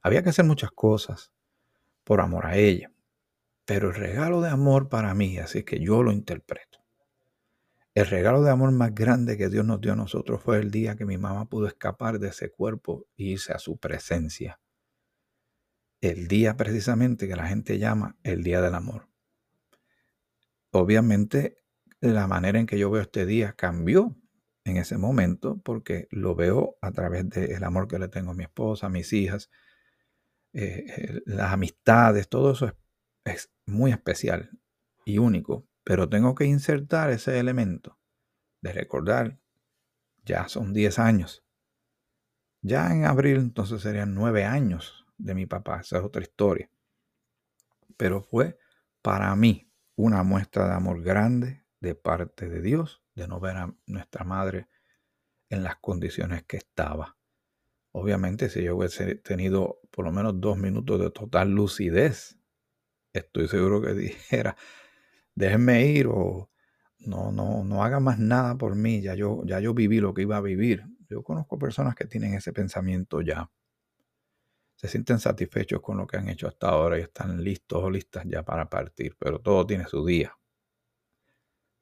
había 0.00 0.22
que 0.22 0.30
hacer 0.30 0.46
muchas 0.46 0.70
cosas 0.70 1.32
por 2.02 2.22
amor 2.22 2.46
a 2.46 2.56
ella. 2.56 2.90
Pero 3.66 3.90
el 3.90 3.94
regalo 3.94 4.40
de 4.40 4.48
amor 4.48 4.88
para 4.88 5.14
mí, 5.14 5.38
así 5.38 5.64
que 5.64 5.80
yo 5.80 6.02
lo 6.02 6.12
interpreto. 6.12 6.78
El 7.98 8.06
regalo 8.06 8.44
de 8.44 8.52
amor 8.52 8.70
más 8.70 8.94
grande 8.94 9.36
que 9.36 9.48
Dios 9.48 9.64
nos 9.64 9.80
dio 9.80 9.92
a 9.92 9.96
nosotros 9.96 10.40
fue 10.40 10.60
el 10.60 10.70
día 10.70 10.94
que 10.94 11.04
mi 11.04 11.18
mamá 11.18 11.48
pudo 11.48 11.66
escapar 11.66 12.20
de 12.20 12.28
ese 12.28 12.48
cuerpo 12.48 13.08
e 13.16 13.24
irse 13.24 13.52
a 13.52 13.58
su 13.58 13.76
presencia. 13.76 14.60
El 16.00 16.28
día 16.28 16.56
precisamente 16.56 17.26
que 17.26 17.34
la 17.34 17.48
gente 17.48 17.76
llama 17.76 18.16
el 18.22 18.44
Día 18.44 18.60
del 18.60 18.76
Amor. 18.76 19.08
Obviamente 20.70 21.56
la 21.98 22.28
manera 22.28 22.60
en 22.60 22.66
que 22.66 22.78
yo 22.78 22.88
veo 22.88 23.02
este 23.02 23.26
día 23.26 23.54
cambió 23.54 24.16
en 24.62 24.76
ese 24.76 24.96
momento 24.96 25.60
porque 25.64 26.06
lo 26.12 26.36
veo 26.36 26.78
a 26.80 26.92
través 26.92 27.28
del 27.28 27.64
amor 27.64 27.88
que 27.88 27.98
le 27.98 28.06
tengo 28.06 28.30
a 28.30 28.34
mi 28.34 28.44
esposa, 28.44 28.86
a 28.86 28.90
mis 28.90 29.12
hijas, 29.12 29.50
eh, 30.52 31.20
las 31.26 31.52
amistades, 31.52 32.28
todo 32.28 32.52
eso 32.52 32.72
es, 33.24 33.50
muy 33.66 33.90
especial 33.90 34.50
y 35.04 35.18
único, 35.18 35.67
pero 35.88 36.06
tengo 36.06 36.34
que 36.34 36.44
insertar 36.44 37.08
ese 37.08 37.38
elemento 37.38 37.98
de 38.60 38.74
recordar, 38.74 39.40
ya 40.22 40.46
son 40.46 40.74
10 40.74 40.98
años. 40.98 41.46
Ya 42.60 42.92
en 42.92 43.06
abril 43.06 43.38
entonces 43.38 43.80
serían 43.80 44.14
9 44.14 44.44
años 44.44 45.06
de 45.16 45.34
mi 45.34 45.46
papá, 45.46 45.80
esa 45.80 45.96
es 45.96 46.04
otra 46.04 46.20
historia. 46.20 46.70
Pero 47.96 48.20
fue 48.20 48.58
para 49.00 49.34
mí 49.34 49.72
una 49.96 50.22
muestra 50.24 50.68
de 50.68 50.74
amor 50.74 51.02
grande 51.02 51.64
de 51.80 51.94
parte 51.94 52.50
de 52.50 52.60
Dios, 52.60 53.02
de 53.14 53.26
no 53.26 53.40
ver 53.40 53.56
a 53.56 53.74
nuestra 53.86 54.26
madre 54.26 54.68
en 55.48 55.62
las 55.62 55.76
condiciones 55.76 56.42
que 56.42 56.58
estaba. 56.58 57.16
Obviamente, 57.92 58.50
si 58.50 58.62
yo 58.62 58.76
hubiese 58.76 59.14
tenido 59.14 59.80
por 59.90 60.04
lo 60.04 60.12
menos 60.12 60.38
dos 60.38 60.58
minutos 60.58 61.00
de 61.00 61.10
total 61.10 61.50
lucidez, 61.52 62.38
estoy 63.14 63.48
seguro 63.48 63.80
que 63.80 63.94
dijera, 63.94 64.54
déjenme 65.38 65.86
ir 65.86 66.08
o 66.08 66.50
no, 66.98 67.30
no, 67.30 67.64
no 67.64 67.84
haga 67.84 68.00
más 68.00 68.18
nada 68.18 68.56
por 68.56 68.74
mí, 68.74 69.00
ya 69.00 69.14
yo, 69.14 69.42
ya 69.44 69.60
yo 69.60 69.72
viví 69.72 70.00
lo 70.00 70.12
que 70.12 70.22
iba 70.22 70.36
a 70.36 70.40
vivir. 70.40 70.84
Yo 71.08 71.22
conozco 71.22 71.58
personas 71.58 71.94
que 71.94 72.06
tienen 72.06 72.34
ese 72.34 72.52
pensamiento 72.52 73.22
ya. 73.22 73.50
Se 74.74 74.88
sienten 74.88 75.18
satisfechos 75.18 75.80
con 75.80 75.96
lo 75.96 76.06
que 76.06 76.16
han 76.16 76.28
hecho 76.28 76.48
hasta 76.48 76.68
ahora 76.68 76.98
y 76.98 77.02
están 77.02 77.42
listos 77.42 77.82
o 77.82 77.90
listas 77.90 78.24
ya 78.26 78.42
para 78.42 78.68
partir, 78.68 79.16
pero 79.18 79.40
todo 79.40 79.66
tiene 79.66 79.86
su 79.86 80.04
día. 80.04 80.36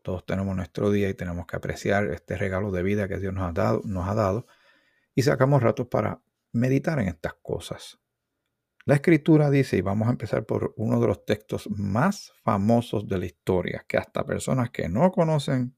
Todos 0.02 0.25
tenemos 0.25 0.54
nuestro 0.54 0.90
día 0.90 1.08
y 1.08 1.14
tenemos 1.14 1.46
que 1.46 1.56
apreciar 1.56 2.06
este 2.08 2.36
regalo 2.36 2.70
de 2.70 2.82
vida 2.82 3.08
que 3.08 3.18
Dios 3.18 3.34
nos 3.34 3.48
ha 3.48 3.52
dado, 3.52 3.82
nos 3.84 4.06
ha 4.06 4.14
dado 4.14 4.46
y 5.14 5.22
sacamos 5.22 5.62
ratos 5.62 5.88
para 5.88 6.22
meditar 6.52 7.00
en 7.00 7.08
estas 7.08 7.34
cosas. 7.42 7.98
La 8.87 8.95
escritura 8.95 9.50
dice, 9.50 9.76
y 9.76 9.81
vamos 9.81 10.07
a 10.07 10.12
empezar 10.12 10.47
por 10.47 10.73
uno 10.76 11.00
de 11.00 11.09
los 11.09 11.25
textos 11.25 11.69
más 11.69 12.33
famosos 12.45 13.09
de 13.09 13.19
la 13.19 13.26
historia, 13.26 13.85
que 13.88 13.99
hasta 13.99 14.25
personas 14.25 14.71
que 14.71 14.88
no 14.88 15.11
conocen 15.11 15.76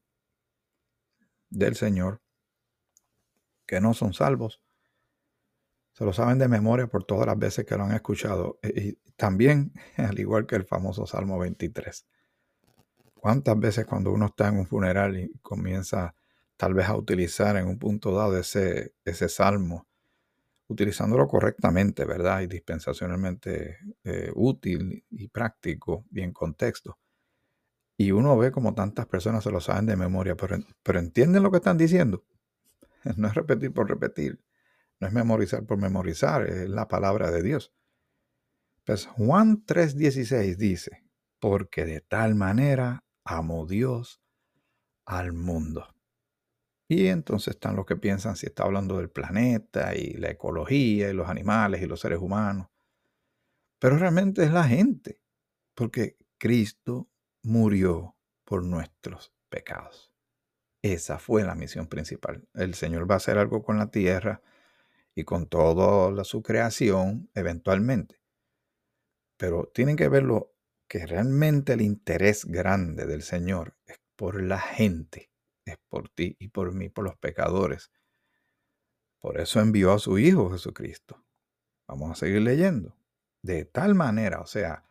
del 1.49 1.75
Señor, 1.75 2.21
que 3.65 3.81
no 3.81 3.95
son 3.95 4.13
salvos, 4.13 4.61
se 5.91 6.05
lo 6.05 6.13
saben 6.13 6.37
de 6.37 6.47
memoria 6.47 6.85
por 6.85 7.03
todas 7.03 7.25
las 7.25 7.39
veces 7.39 7.65
que 7.65 7.75
lo 7.75 7.85
han 7.85 7.93
escuchado. 7.93 8.59
Y 8.61 8.93
también, 9.15 9.73
al 9.97 10.19
igual 10.19 10.45
que 10.45 10.55
el 10.55 10.65
famoso 10.65 11.07
Salmo 11.07 11.39
23. 11.39 12.05
¿Cuántas 13.15 13.59
veces 13.59 13.87
cuando 13.87 14.11
uno 14.11 14.27
está 14.27 14.49
en 14.49 14.59
un 14.59 14.67
funeral 14.67 15.17
y 15.17 15.31
comienza 15.41 16.13
tal 16.57 16.75
vez 16.75 16.87
a 16.87 16.95
utilizar 16.95 17.57
en 17.57 17.67
un 17.67 17.79
punto 17.79 18.13
dado 18.13 18.37
ese, 18.37 18.93
ese 19.03 19.29
salmo, 19.29 19.88
utilizándolo 20.69 21.27
correctamente, 21.27 22.05
¿verdad? 22.05 22.41
Y 22.41 22.47
dispensacionalmente 22.47 23.79
eh, 24.03 24.31
útil 24.35 25.03
y 25.09 25.27
práctico 25.27 26.05
y 26.11 26.21
en 26.21 26.31
contexto. 26.31 26.99
Y 27.97 28.11
uno 28.11 28.37
ve 28.37 28.51
como 28.51 28.73
tantas 28.73 29.07
personas 29.07 29.43
se 29.43 29.51
lo 29.51 29.59
saben 29.59 29.87
de 29.87 29.97
memoria, 29.97 30.35
pero, 30.37 30.57
pero 30.83 30.99
entienden 30.99 31.43
lo 31.43 31.51
que 31.51 31.57
están 31.57 31.77
diciendo. 31.77 32.23
No 33.15 33.29
es 33.29 33.33
repetir 33.33 33.73
por 33.73 33.89
repetir, 33.89 34.41
no 34.99 35.07
es 35.07 35.13
memorizar 35.13 35.65
por 35.65 35.77
memorizar, 35.77 36.45
es 36.45 36.69
la 36.69 36.89
palabra 36.89 37.31
de 37.31 37.41
Dios. 37.41 37.73
Pues 38.83 39.05
Juan 39.05 39.65
3:16 39.65 40.57
dice, 40.57 41.03
porque 41.39 41.85
de 41.85 42.01
tal 42.01 42.35
manera 42.35 43.05
amó 43.23 43.65
Dios 43.65 44.21
al 45.05 45.31
mundo. 45.31 45.87
Y 46.91 47.05
entonces 47.05 47.53
están 47.53 47.75
los 47.75 47.85
que 47.85 47.95
piensan 47.95 48.35
si 48.35 48.47
está 48.47 48.63
hablando 48.63 48.97
del 48.97 49.11
planeta 49.11 49.95
y 49.95 50.13
la 50.13 50.31
ecología 50.31 51.09
y 51.09 51.13
los 51.13 51.29
animales 51.29 51.83
y 51.83 51.85
los 51.85 51.99
seres 51.99 52.17
humanos. 52.17 52.67
Pero 53.77 53.99
realmente 53.99 54.43
es 54.43 54.51
la 54.51 54.63
gente, 54.63 55.21
porque 55.75 56.17
Cristo 56.39 57.07
murió 57.43 58.15
por 58.43 58.63
nuestros 58.63 59.31
pecados. 59.49 60.11
Esa 60.81 61.19
fue 61.19 61.43
la 61.43 61.53
misión 61.53 61.85
principal. 61.85 62.47
El 62.55 62.73
Señor 62.73 63.09
va 63.09 63.13
a 63.13 63.17
hacer 63.17 63.37
algo 63.37 63.61
con 63.61 63.77
la 63.77 63.91
tierra 63.91 64.41
y 65.13 65.25
con 65.25 65.45
toda 65.45 66.23
su 66.23 66.41
creación 66.41 67.29
eventualmente. 67.35 68.19
Pero 69.37 69.69
tienen 69.75 69.95
que 69.95 70.09
verlo 70.09 70.55
que 70.87 71.05
realmente 71.05 71.73
el 71.73 71.81
interés 71.81 72.45
grande 72.45 73.05
del 73.05 73.21
Señor 73.21 73.75
es 73.85 73.99
por 74.15 74.41
la 74.41 74.59
gente 74.59 75.28
es 75.69 75.77
por 75.89 76.09
ti 76.09 76.35
y 76.39 76.49
por 76.49 76.73
mí, 76.73 76.89
por 76.89 77.05
los 77.05 77.17
pecadores. 77.17 77.91
Por 79.19 79.39
eso 79.39 79.59
envió 79.59 79.93
a 79.93 79.99
su 79.99 80.17
Hijo 80.17 80.49
Jesucristo. 80.51 81.23
Vamos 81.87 82.11
a 82.11 82.15
seguir 82.15 82.41
leyendo. 82.41 82.95
De 83.41 83.65
tal 83.65 83.95
manera, 83.95 84.41
o 84.41 84.45
sea, 84.45 84.85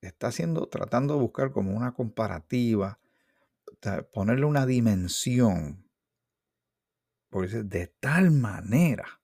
está 0.00 0.28
haciendo, 0.28 0.68
tratando 0.68 1.14
de 1.14 1.20
buscar 1.20 1.52
como 1.52 1.76
una 1.76 1.92
comparativa, 1.92 3.00
ponerle 4.12 4.46
una 4.46 4.66
dimensión. 4.66 5.88
Porque 7.30 7.48
dice, 7.48 7.62
de 7.64 7.86
tal 7.86 8.30
manera 8.30 9.22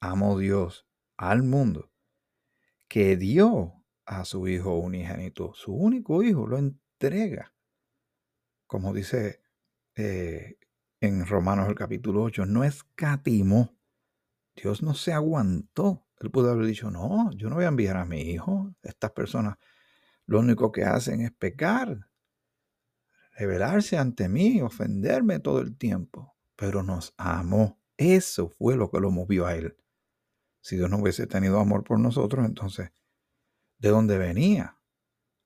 amó 0.00 0.38
Dios 0.38 0.86
al 1.16 1.42
mundo 1.42 1.90
que 2.88 3.16
dio 3.16 3.84
a 4.06 4.24
su 4.24 4.48
Hijo 4.48 4.78
unigénito, 4.78 5.52
su 5.54 5.74
único 5.74 6.22
Hijo, 6.22 6.46
lo 6.46 6.56
entrega 6.56 7.52
como 8.68 8.92
dice 8.92 9.40
eh, 9.96 10.58
en 11.00 11.26
Romanos 11.26 11.68
el 11.68 11.74
capítulo 11.74 12.22
8, 12.22 12.46
no 12.46 12.62
escatimó. 12.62 13.76
Dios 14.54 14.82
no 14.82 14.94
se 14.94 15.12
aguantó. 15.12 16.06
Él 16.20 16.30
pudo 16.30 16.50
haber 16.50 16.66
dicho, 16.66 16.90
no, 16.90 17.30
yo 17.32 17.48
no 17.48 17.56
voy 17.56 17.64
a 17.64 17.68
enviar 17.68 17.96
a 17.96 18.04
mi 18.04 18.20
hijo. 18.20 18.74
Estas 18.82 19.10
personas 19.12 19.56
lo 20.26 20.40
único 20.40 20.70
que 20.70 20.84
hacen 20.84 21.22
es 21.22 21.32
pecar, 21.32 22.10
rebelarse 23.32 23.96
ante 23.96 24.28
mí, 24.28 24.60
ofenderme 24.60 25.40
todo 25.40 25.60
el 25.60 25.76
tiempo. 25.76 26.36
Pero 26.54 26.82
nos 26.82 27.14
amó. 27.16 27.80
Eso 27.96 28.50
fue 28.50 28.76
lo 28.76 28.90
que 28.90 29.00
lo 29.00 29.10
movió 29.10 29.46
a 29.46 29.54
él. 29.54 29.76
Si 30.60 30.76
Dios 30.76 30.90
no 30.90 30.98
hubiese 30.98 31.26
tenido 31.26 31.58
amor 31.58 31.84
por 31.84 31.98
nosotros, 31.98 32.44
entonces, 32.44 32.90
¿de 33.78 33.88
dónde 33.88 34.18
venía 34.18 34.78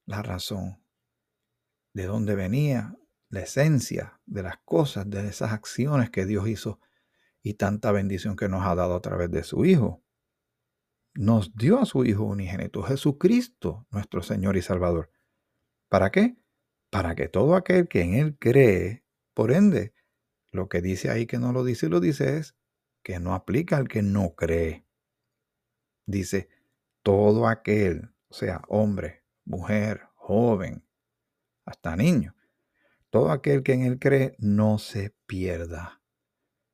la 0.06 0.22
razón? 0.22 0.82
¿De 1.94 2.06
dónde 2.06 2.34
venía 2.34 2.96
la 3.32 3.40
esencia 3.40 4.20
de 4.26 4.42
las 4.42 4.58
cosas, 4.58 5.08
de 5.08 5.26
esas 5.26 5.52
acciones 5.52 6.10
que 6.10 6.26
Dios 6.26 6.46
hizo 6.46 6.78
y 7.42 7.54
tanta 7.54 7.90
bendición 7.90 8.36
que 8.36 8.46
nos 8.46 8.66
ha 8.66 8.74
dado 8.74 8.94
a 8.94 9.00
través 9.00 9.30
de 9.30 9.42
su 9.42 9.64
Hijo. 9.64 10.02
nos 11.14 11.54
dio 11.54 11.80
a 11.80 11.86
su 11.86 12.04
Hijo 12.04 12.24
unigénito, 12.24 12.82
Jesucristo, 12.82 13.86
nuestro 13.90 14.22
Señor 14.22 14.58
y 14.58 14.62
Salvador. 14.62 15.10
¿Para 15.88 16.10
qué? 16.10 16.36
Para 16.90 17.14
que 17.14 17.28
todo 17.28 17.56
aquel 17.56 17.88
que 17.88 18.02
en 18.02 18.14
Él 18.14 18.36
cree, 18.38 19.02
por 19.32 19.50
ende, 19.50 19.94
lo 20.50 20.68
que 20.68 20.82
dice 20.82 21.08
ahí 21.08 21.26
que 21.26 21.38
no 21.38 21.52
lo 21.52 21.64
dice 21.64 21.88
lo 21.88 22.00
dice 22.00 22.36
es 22.36 22.54
que 23.02 23.18
no 23.18 23.34
aplica 23.34 23.78
al 23.78 23.88
que 23.88 24.02
no 24.02 24.34
cree. 24.34 24.86
Dice, 26.04 26.50
todo 27.02 27.48
aquel, 27.48 28.14
sea, 28.30 28.60
hombre, 28.68 29.24
mujer, 29.46 30.02
joven, 30.16 30.86
hasta 31.64 31.96
niño, 31.96 32.34
todo 33.12 33.30
aquel 33.30 33.62
que 33.62 33.74
en 33.74 33.82
Él 33.82 33.98
cree 33.98 34.34
no 34.38 34.78
se 34.78 35.14
pierda. 35.26 36.00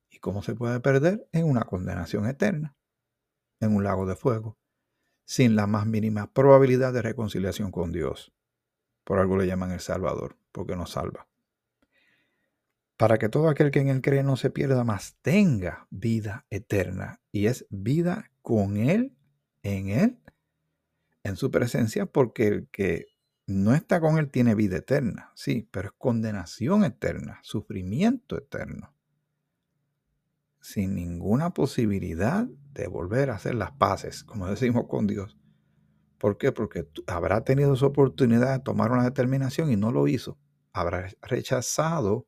¿Y 0.09 0.19
cómo 0.19 0.41
se 0.41 0.55
puede 0.55 0.79
perder? 0.79 1.27
En 1.33 1.45
una 1.45 1.63
condenación 1.63 2.25
eterna, 2.27 2.77
en 3.59 3.75
un 3.75 3.83
lago 3.83 4.05
de 4.05 4.15
fuego, 4.15 4.57
sin 5.25 5.57
la 5.57 5.67
más 5.67 5.85
mínima 5.85 6.31
probabilidad 6.31 6.93
de 6.93 7.01
reconciliación 7.01 7.71
con 7.71 7.91
Dios. 7.91 8.31
Por 9.03 9.19
algo 9.19 9.35
le 9.35 9.47
llaman 9.47 9.71
el 9.71 9.81
Salvador, 9.81 10.37
porque 10.53 10.77
nos 10.77 10.91
salva. 10.91 11.27
Para 12.95 13.17
que 13.17 13.27
todo 13.27 13.49
aquel 13.49 13.69
que 13.69 13.81
en 13.81 13.89
Él 13.89 14.01
cree 14.01 14.23
no 14.23 14.37
se 14.37 14.49
pierda, 14.49 14.85
más 14.85 15.17
tenga 15.21 15.87
vida 15.89 16.45
eterna. 16.49 17.19
Y 17.33 17.47
es 17.47 17.65
vida 17.69 18.31
con 18.41 18.77
Él, 18.77 19.13
en 19.61 19.89
Él, 19.89 20.19
en 21.23 21.35
su 21.35 21.51
presencia, 21.51 22.05
porque 22.05 22.47
el 22.47 22.69
que 22.69 23.07
no 23.49 23.73
está 23.73 23.99
con 23.99 24.17
Él 24.17 24.29
tiene 24.29 24.53
vida 24.53 24.77
eterna, 24.77 25.31
sí, 25.33 25.67
pero 25.71 25.89
es 25.89 25.93
condenación 25.97 26.83
eterna, 26.83 27.39
sufrimiento 27.41 28.37
eterno, 28.37 28.93
sin 30.61 30.93
ninguna 30.93 31.51
posibilidad 31.51 32.47
de 32.73 32.87
volver 32.87 33.31
a 33.31 33.35
hacer 33.35 33.55
las 33.55 33.71
paces, 33.71 34.23
como 34.23 34.47
decimos 34.49 34.85
con 34.87 35.07
Dios. 35.07 35.35
¿Por 36.19 36.37
qué? 36.37 36.51
Porque 36.51 36.87
habrá 37.07 37.43
tenido 37.43 37.75
su 37.75 37.85
oportunidad 37.85 38.53
de 38.53 38.63
tomar 38.63 38.91
una 38.91 39.03
determinación 39.03 39.71
y 39.71 39.77
no 39.77 39.91
lo 39.91 40.07
hizo. 40.07 40.37
Habrá 40.71 41.09
rechazado 41.21 42.27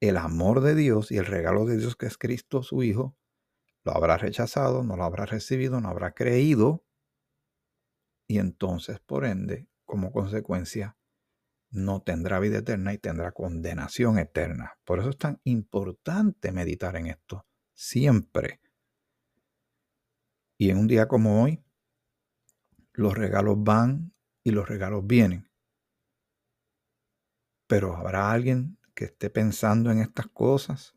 el 0.00 0.16
amor 0.16 0.60
de 0.60 0.74
Dios 0.74 1.10
y 1.10 1.16
el 1.16 1.26
regalo 1.26 1.64
de 1.64 1.78
Dios 1.78 1.96
que 1.96 2.06
es 2.06 2.18
Cristo 2.18 2.62
su 2.62 2.82
Hijo. 2.82 3.16
Lo 3.84 3.96
habrá 3.96 4.18
rechazado, 4.18 4.82
no 4.82 4.96
lo 4.96 5.04
habrá 5.04 5.26
recibido, 5.26 5.80
no 5.80 5.88
habrá 5.88 6.12
creído. 6.12 6.84
Y 8.26 8.38
entonces, 8.38 8.98
por 9.00 9.24
ende, 9.24 9.68
como 9.92 10.10
consecuencia, 10.10 10.96
no 11.70 12.00
tendrá 12.00 12.38
vida 12.38 12.60
eterna 12.60 12.94
y 12.94 12.98
tendrá 12.98 13.32
condenación 13.32 14.18
eterna. 14.18 14.78
Por 14.86 15.00
eso 15.00 15.10
es 15.10 15.18
tan 15.18 15.38
importante 15.44 16.50
meditar 16.50 16.96
en 16.96 17.08
esto 17.08 17.46
siempre. 17.74 18.62
Y 20.56 20.70
en 20.70 20.78
un 20.78 20.86
día 20.86 21.08
como 21.08 21.42
hoy, 21.42 21.62
los 22.94 23.12
regalos 23.12 23.62
van 23.62 24.14
y 24.42 24.52
los 24.52 24.66
regalos 24.66 25.06
vienen. 25.06 25.50
Pero 27.66 27.94
habrá 27.94 28.32
alguien 28.32 28.78
que 28.94 29.04
esté 29.04 29.28
pensando 29.28 29.90
en 29.90 29.98
estas 29.98 30.28
cosas, 30.28 30.96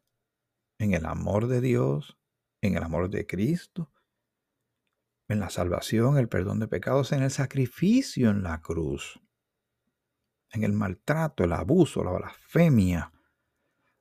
en 0.80 0.94
el 0.94 1.06
amor 1.06 1.48
de 1.48 1.60
Dios, 1.60 2.18
en 2.62 2.78
el 2.78 2.84
amor 2.84 3.10
de 3.10 3.28
Cristo, 3.28 3.92
en 5.28 5.40
la 5.40 5.50
salvación, 5.50 6.18
el 6.18 6.28
perdón 6.28 6.60
de 6.60 6.68
pecados, 6.68 7.12
en 7.12 7.24
el 7.24 7.32
sacrificio 7.32 8.30
en 8.30 8.44
la 8.44 8.62
cruz, 8.62 9.20
en 10.52 10.64
el 10.64 10.74
maltrato, 10.74 11.44
el 11.44 11.54
abuso, 11.54 12.04
la 12.04 12.12
blasfemia, 12.12 13.12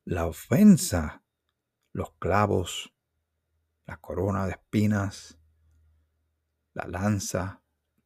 la 0.04 0.26
ofensa, 0.26 1.24
los 1.92 2.12
clavos, 2.18 2.94
la 3.86 4.00
corona 4.00 4.46
de 4.46 4.52
espinas, 4.52 5.38
la 6.74 6.86
lanza 6.86 7.62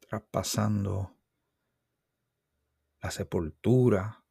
traspasando 0.08 1.16
la 3.00 3.10
sepultura 3.10 4.24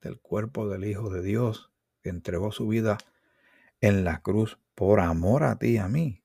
del 0.00 0.20
cuerpo 0.20 0.68
del 0.68 0.84
Hijo 0.84 1.10
de 1.10 1.22
Dios 1.22 1.72
que 2.02 2.10
entregó 2.10 2.52
su 2.52 2.68
vida 2.68 2.98
en 3.80 4.04
la 4.04 4.22
cruz 4.22 4.58
por 4.74 5.00
amor 5.00 5.44
a 5.44 5.58
ti 5.58 5.72
y 5.72 5.78
a 5.78 5.88
mí 5.88 6.19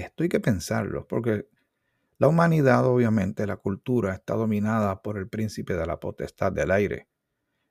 esto 0.00 0.22
hay 0.22 0.28
que 0.28 0.40
pensarlo, 0.40 1.06
porque 1.06 1.48
la 2.18 2.28
humanidad, 2.28 2.86
obviamente, 2.86 3.46
la 3.46 3.56
cultura 3.56 4.14
está 4.14 4.34
dominada 4.34 5.02
por 5.02 5.18
el 5.18 5.28
príncipe 5.28 5.74
de 5.74 5.86
la 5.86 6.00
potestad 6.00 6.52
del 6.52 6.70
aire 6.70 7.08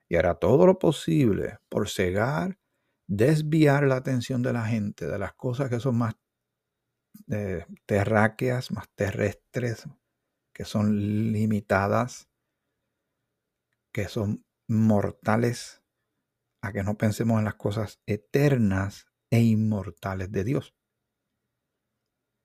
y 0.07 0.17
hará 0.17 0.35
todo 0.35 0.67
lo 0.67 0.77
posible 0.77 1.59
por 1.69 1.89
cegar, 1.89 2.59
desviar 3.07 3.83
la 3.85 3.95
atención 3.95 4.43
de 4.43 4.53
la 4.53 4.65
gente 4.65 5.07
de 5.07 5.17
las 5.17 5.33
cosas 5.33 5.69
que 5.69 5.79
son 5.79 5.97
más 5.97 6.15
eh, 7.31 7.65
terráqueas, 7.85 8.71
más 8.71 8.87
terrestres, 8.93 9.87
que 10.53 10.63
son 10.63 11.31
limitadas, 11.31 12.29
que 13.91 14.07
son 14.07 14.45
mortales, 14.67 15.81
a 16.61 16.71
que 16.71 16.83
no 16.83 16.97
pensemos 16.97 17.39
en 17.39 17.45
las 17.45 17.55
cosas 17.55 17.99
eternas 18.05 19.07
e 19.29 19.41
inmortales 19.41 20.31
de 20.31 20.43
Dios. 20.43 20.75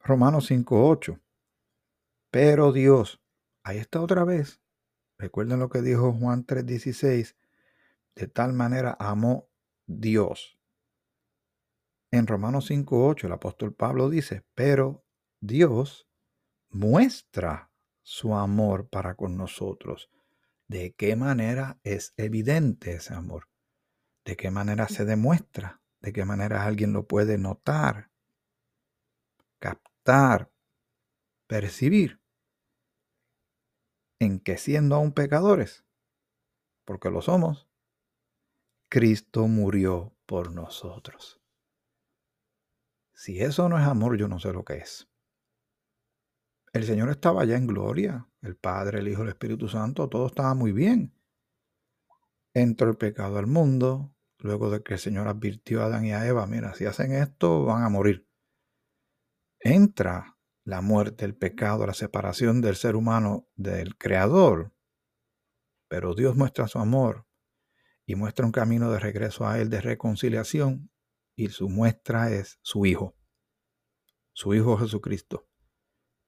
Romanos 0.02 0.50
5.8. 0.50 1.20
Pero 2.30 2.72
Dios, 2.72 3.20
ahí 3.62 3.78
está 3.78 4.00
otra 4.00 4.24
vez. 4.24 4.60
Recuerden 5.18 5.58
lo 5.58 5.68
que 5.68 5.82
dijo 5.82 6.12
Juan 6.12 6.46
3.16. 6.46 7.36
De 8.14 8.26
tal 8.26 8.52
manera 8.52 8.96
amó 8.98 9.48
Dios. 9.86 10.58
En 12.10 12.26
Romanos 12.26 12.70
5.8 12.70 13.24
el 13.24 13.32
apóstol 13.32 13.74
Pablo 13.74 14.08
dice, 14.08 14.44
pero 14.54 15.04
Dios 15.40 16.08
muestra 16.70 17.70
su 18.02 18.34
amor 18.34 18.88
para 18.88 19.14
con 19.14 19.36
nosotros. 19.36 20.10
¿De 20.66 20.94
qué 20.94 21.14
manera 21.16 21.78
es 21.84 22.14
evidente 22.16 22.92
ese 22.92 23.14
amor? 23.14 23.48
¿De 24.24 24.36
qué 24.36 24.50
manera 24.50 24.88
se 24.88 25.04
demuestra? 25.04 25.82
¿De 26.00 26.12
qué 26.12 26.24
manera 26.24 26.64
alguien 26.64 26.92
lo 26.92 27.06
puede 27.06 27.38
notar? 27.38 28.10
Percibir 31.46 32.20
en 34.18 34.40
que 34.40 34.56
siendo 34.58 34.94
aún 34.94 35.12
pecadores, 35.12 35.84
porque 36.84 37.10
lo 37.10 37.22
somos, 37.22 37.68
Cristo 38.88 39.46
murió 39.46 40.14
por 40.26 40.52
nosotros. 40.52 41.40
Si 43.14 43.40
eso 43.40 43.68
no 43.68 43.78
es 43.78 43.86
amor, 43.86 44.16
yo 44.16 44.28
no 44.28 44.38
sé 44.38 44.52
lo 44.52 44.64
que 44.64 44.78
es. 44.78 45.08
El 46.72 46.84
Señor 46.84 47.10
estaba 47.10 47.44
ya 47.44 47.56
en 47.56 47.66
gloria, 47.66 48.28
el 48.42 48.56
Padre, 48.56 49.00
el 49.00 49.08
Hijo, 49.08 49.22
el 49.22 49.28
Espíritu 49.28 49.68
Santo, 49.68 50.08
todo 50.08 50.26
estaba 50.26 50.54
muy 50.54 50.72
bien. 50.72 51.14
Entró 52.54 52.90
el 52.90 52.96
pecado 52.96 53.38
al 53.38 53.46
mundo, 53.46 54.14
luego 54.38 54.70
de 54.70 54.82
que 54.82 54.94
el 54.94 55.00
Señor 55.00 55.28
advirtió 55.28 55.82
a 55.82 55.86
Adán 55.86 56.04
y 56.04 56.12
a 56.12 56.26
Eva, 56.26 56.46
mira, 56.46 56.74
si 56.74 56.86
hacen 56.86 57.12
esto, 57.12 57.64
van 57.64 57.82
a 57.82 57.88
morir 57.88 58.29
entra 59.60 60.38
la 60.64 60.80
muerte, 60.80 61.24
el 61.24 61.36
pecado, 61.36 61.86
la 61.86 61.94
separación 61.94 62.60
del 62.60 62.76
ser 62.76 62.96
humano 62.96 63.48
del 63.56 63.96
Creador. 63.96 64.72
Pero 65.88 66.14
Dios 66.14 66.36
muestra 66.36 66.68
su 66.68 66.78
amor 66.78 67.26
y 68.06 68.14
muestra 68.14 68.46
un 68.46 68.52
camino 68.52 68.90
de 68.90 68.98
regreso 68.98 69.46
a 69.46 69.58
Él 69.58 69.70
de 69.70 69.80
reconciliación 69.80 70.90
y 71.36 71.48
su 71.48 71.68
muestra 71.68 72.30
es 72.30 72.58
su 72.62 72.86
Hijo, 72.86 73.16
su 74.32 74.54
Hijo 74.54 74.76
Jesucristo. 74.76 75.48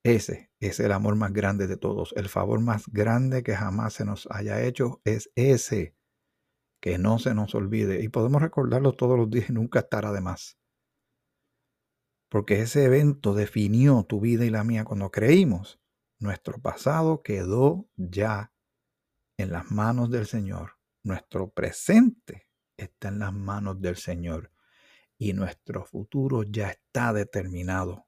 Ese 0.04 0.50
es 0.58 0.80
el 0.80 0.90
amor 0.90 1.14
más 1.14 1.32
grande 1.32 1.68
de 1.68 1.76
todos. 1.76 2.12
El 2.16 2.28
favor 2.28 2.60
más 2.60 2.88
grande 2.88 3.44
que 3.44 3.54
jamás 3.54 3.94
se 3.94 4.04
nos 4.04 4.26
haya 4.30 4.60
hecho 4.62 5.00
es 5.04 5.30
ese. 5.36 5.94
Que 6.80 6.98
no 6.98 7.20
se 7.20 7.34
nos 7.34 7.54
olvide. 7.54 8.02
Y 8.02 8.08
podemos 8.08 8.42
recordarlo 8.42 8.94
todos 8.94 9.16
los 9.16 9.30
días 9.30 9.50
y 9.50 9.52
nunca 9.52 9.78
estará 9.78 10.10
de 10.10 10.20
más 10.20 10.58
porque 12.32 12.62
ese 12.62 12.84
evento 12.84 13.34
definió 13.34 14.04
tu 14.04 14.18
vida 14.18 14.46
y 14.46 14.48
la 14.48 14.64
mía 14.64 14.86
cuando 14.86 15.10
creímos. 15.10 15.78
Nuestro 16.18 16.62
pasado 16.62 17.22
quedó 17.22 17.90
ya 17.96 18.54
en 19.36 19.52
las 19.52 19.70
manos 19.70 20.10
del 20.10 20.24
Señor. 20.24 20.78
Nuestro 21.02 21.50
presente 21.50 22.48
está 22.78 23.08
en 23.08 23.18
las 23.18 23.34
manos 23.34 23.82
del 23.82 23.96
Señor. 23.96 24.50
Y 25.18 25.34
nuestro 25.34 25.84
futuro 25.84 26.42
ya 26.42 26.70
está 26.70 27.12
determinado 27.12 28.06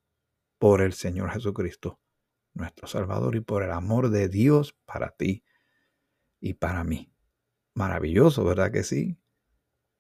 por 0.57 0.81
el 0.81 0.95
Señor 0.95 1.31
Jesucristo, 1.31 2.01
nuestro 2.55 2.87
Salvador, 2.89 3.37
y 3.37 3.41
por 3.41 3.63
el 3.63 3.73
amor 3.73 4.09
de 4.09 4.31
Dios 4.31 4.75
para 4.87 5.11
ti 5.11 5.45
y 6.41 6.55
para 6.55 6.83
mí. 6.83 7.13
Maravilloso, 7.75 8.43
¿verdad 8.43 8.73
que 8.73 8.85
sí? 8.85 9.19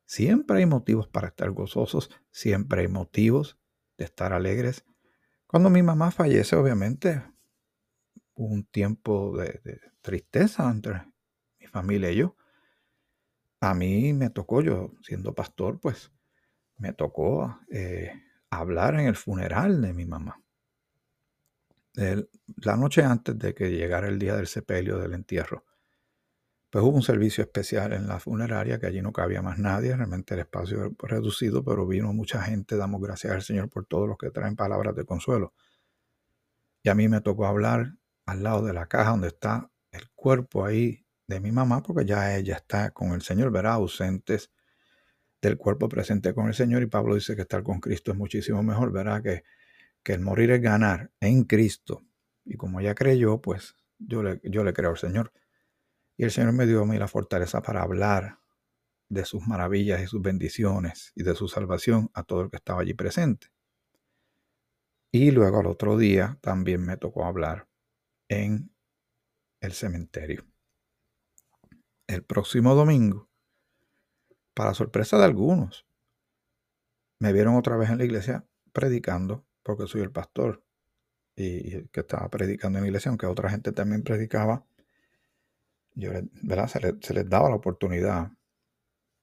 Siempre 0.06 0.60
hay 0.60 0.66
motivos 0.66 1.08
para 1.08 1.28
estar 1.28 1.50
gozosos, 1.50 2.08
siempre 2.30 2.80
hay 2.80 2.88
motivos 2.88 3.58
de 3.96 4.04
estar 4.04 4.32
alegres. 4.32 4.84
Cuando 5.46 5.70
mi 5.70 5.82
mamá 5.82 6.10
fallece, 6.10 6.56
obviamente, 6.56 7.22
hubo 8.34 8.52
un 8.52 8.64
tiempo 8.64 9.36
de, 9.36 9.80
tristeza 10.00 10.70
entre 10.70 11.06
mi 11.58 11.66
familia 11.66 12.10
y 12.10 12.16
yo. 12.16 12.36
A 13.60 13.74
mí 13.74 14.12
me 14.12 14.28
tocó, 14.30 14.60
yo 14.60 14.92
siendo 15.02 15.34
pastor, 15.34 15.80
pues 15.80 16.12
me 16.76 16.92
tocó 16.92 17.58
eh, 17.70 18.12
hablar 18.50 18.94
en 18.96 19.06
el 19.06 19.16
funeral 19.16 19.80
de 19.80 19.92
mi 19.94 20.04
mamá. 20.04 20.40
la 21.94 22.76
noche 22.76 23.02
antes 23.04 23.38
de 23.38 23.54
que 23.54 23.70
llegara 23.70 24.08
el 24.08 24.18
día 24.18 24.36
del 24.36 24.48
sepelio, 24.48 24.98
del 24.98 25.14
entierro, 25.14 25.64
pues 26.74 26.84
hubo 26.84 26.96
un 26.96 27.04
servicio 27.04 27.44
especial 27.44 27.92
en 27.92 28.08
la 28.08 28.18
funeraria, 28.18 28.80
que 28.80 28.86
allí 28.86 29.00
no 29.00 29.12
cabía 29.12 29.40
más 29.42 29.60
nadie, 29.60 29.94
realmente 29.94 30.34
el 30.34 30.40
espacio 30.40 30.92
reducido, 30.98 31.62
pero 31.62 31.86
vino 31.86 32.12
mucha 32.12 32.42
gente, 32.42 32.76
damos 32.76 33.00
gracias 33.00 33.32
al 33.32 33.42
Señor 33.42 33.70
por 33.70 33.86
todos 33.86 34.08
los 34.08 34.18
que 34.18 34.30
traen 34.30 34.56
palabras 34.56 34.96
de 34.96 35.04
consuelo. 35.04 35.54
Y 36.82 36.88
a 36.88 36.96
mí 36.96 37.06
me 37.06 37.20
tocó 37.20 37.46
hablar 37.46 37.92
al 38.26 38.42
lado 38.42 38.64
de 38.64 38.72
la 38.72 38.86
caja 38.88 39.12
donde 39.12 39.28
está 39.28 39.70
el 39.92 40.10
cuerpo 40.16 40.64
ahí 40.64 41.06
de 41.28 41.38
mi 41.38 41.52
mamá, 41.52 41.80
porque 41.80 42.04
ya 42.06 42.36
ella 42.36 42.56
está 42.56 42.90
con 42.90 43.12
el 43.12 43.22
Señor, 43.22 43.52
verá, 43.52 43.74
ausentes 43.74 44.50
del 45.40 45.56
cuerpo 45.56 45.88
presente 45.88 46.34
con 46.34 46.48
el 46.48 46.54
Señor. 46.54 46.82
Y 46.82 46.86
Pablo 46.86 47.14
dice 47.14 47.36
que 47.36 47.42
estar 47.42 47.62
con 47.62 47.78
Cristo 47.78 48.10
es 48.10 48.16
muchísimo 48.16 48.64
mejor, 48.64 48.90
verá 48.90 49.22
que, 49.22 49.44
que 50.02 50.14
el 50.14 50.22
morir 50.22 50.50
es 50.50 50.60
ganar 50.60 51.12
en 51.20 51.44
Cristo. 51.44 52.02
Y 52.44 52.56
como 52.56 52.80
ella 52.80 52.96
creyó, 52.96 53.40
pues 53.40 53.76
yo 53.96 54.24
le, 54.24 54.40
yo 54.42 54.64
le 54.64 54.72
creo 54.72 54.90
al 54.90 54.98
Señor. 54.98 55.30
Y 56.16 56.24
el 56.24 56.30
Señor 56.30 56.52
me 56.52 56.66
dio 56.66 56.82
a 56.82 56.86
mí 56.86 56.98
la 56.98 57.08
fortaleza 57.08 57.62
para 57.62 57.82
hablar 57.82 58.38
de 59.08 59.24
sus 59.24 59.46
maravillas 59.46 60.02
y 60.02 60.06
sus 60.06 60.22
bendiciones 60.22 61.12
y 61.14 61.22
de 61.22 61.34
su 61.34 61.48
salvación 61.48 62.10
a 62.14 62.22
todo 62.22 62.42
el 62.42 62.50
que 62.50 62.56
estaba 62.56 62.82
allí 62.82 62.94
presente. 62.94 63.48
Y 65.12 65.30
luego 65.30 65.60
al 65.60 65.66
otro 65.66 65.96
día 65.96 66.38
también 66.40 66.84
me 66.84 66.96
tocó 66.96 67.24
hablar 67.24 67.68
en 68.28 68.74
el 69.60 69.72
cementerio. 69.72 70.44
El 72.06 72.22
próximo 72.24 72.74
domingo, 72.74 73.28
para 74.54 74.74
sorpresa 74.74 75.18
de 75.18 75.24
algunos, 75.24 75.86
me 77.20 77.32
vieron 77.32 77.56
otra 77.56 77.76
vez 77.76 77.90
en 77.90 77.98
la 77.98 78.04
iglesia 78.04 78.46
predicando, 78.72 79.46
porque 79.62 79.86
soy 79.86 80.02
el 80.02 80.10
pastor 80.10 80.64
y, 81.36 81.86
que 81.88 82.00
estaba 82.00 82.28
predicando 82.28 82.78
en 82.78 82.84
la 82.84 82.88
iglesia, 82.88 83.08
aunque 83.08 83.26
otra 83.26 83.48
gente 83.48 83.72
también 83.72 84.02
predicaba 84.02 84.66
yo, 85.94 86.10
¿verdad? 86.42 86.68
Se, 86.68 87.14
les 87.14 87.28
daba 87.28 87.48
la 87.48 87.56
oportunidad, 87.56 88.32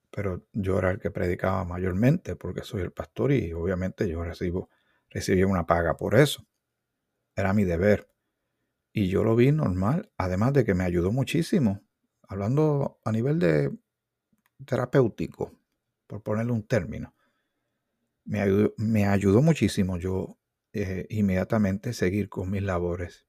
pero 0.10 0.46
yo 0.54 0.80
era 0.80 0.92
el 0.92 1.00
que 1.00 1.12
predicaba 1.12 1.64
mayormente 1.66 2.36
porque 2.36 2.64
soy 2.64 2.82
el 2.82 2.92
pastor 2.92 3.32
y 3.32 3.54
obviamente 3.54 4.08
yo 4.08 4.24
recibo, 4.24 4.70
recibí 5.10 5.44
una 5.44 5.66
paga 5.66 5.98
por 5.98 6.16
eso. 6.16 6.46
Era 7.36 7.54
mi 7.54 7.64
deber. 7.64 8.10
Y 8.94 9.08
yo 9.10 9.24
lo 9.24 9.36
vi 9.36 9.52
normal, 9.52 10.12
además 10.18 10.54
de 10.54 10.66
que 10.66 10.74
me 10.74 10.84
ayudó 10.84 11.12
muchísimo, 11.12 11.82
hablando 12.28 13.00
a 13.06 13.12
nivel 13.12 13.40
de 13.40 13.72
terapéutico, 14.66 15.54
por 16.08 16.22
ponerle 16.22 16.52
un 16.52 16.68
término. 16.68 17.16
Me 18.26 18.42
ayudó, 18.42 18.74
me 18.78 19.08
ayudó 19.08 19.42
muchísimo 19.42 19.98
yo 19.98 20.38
eh, 20.74 21.06
inmediatamente 21.10 21.94
seguir 21.94 22.30
con 22.30 22.50
mis 22.50 22.64
labores. 22.64 23.26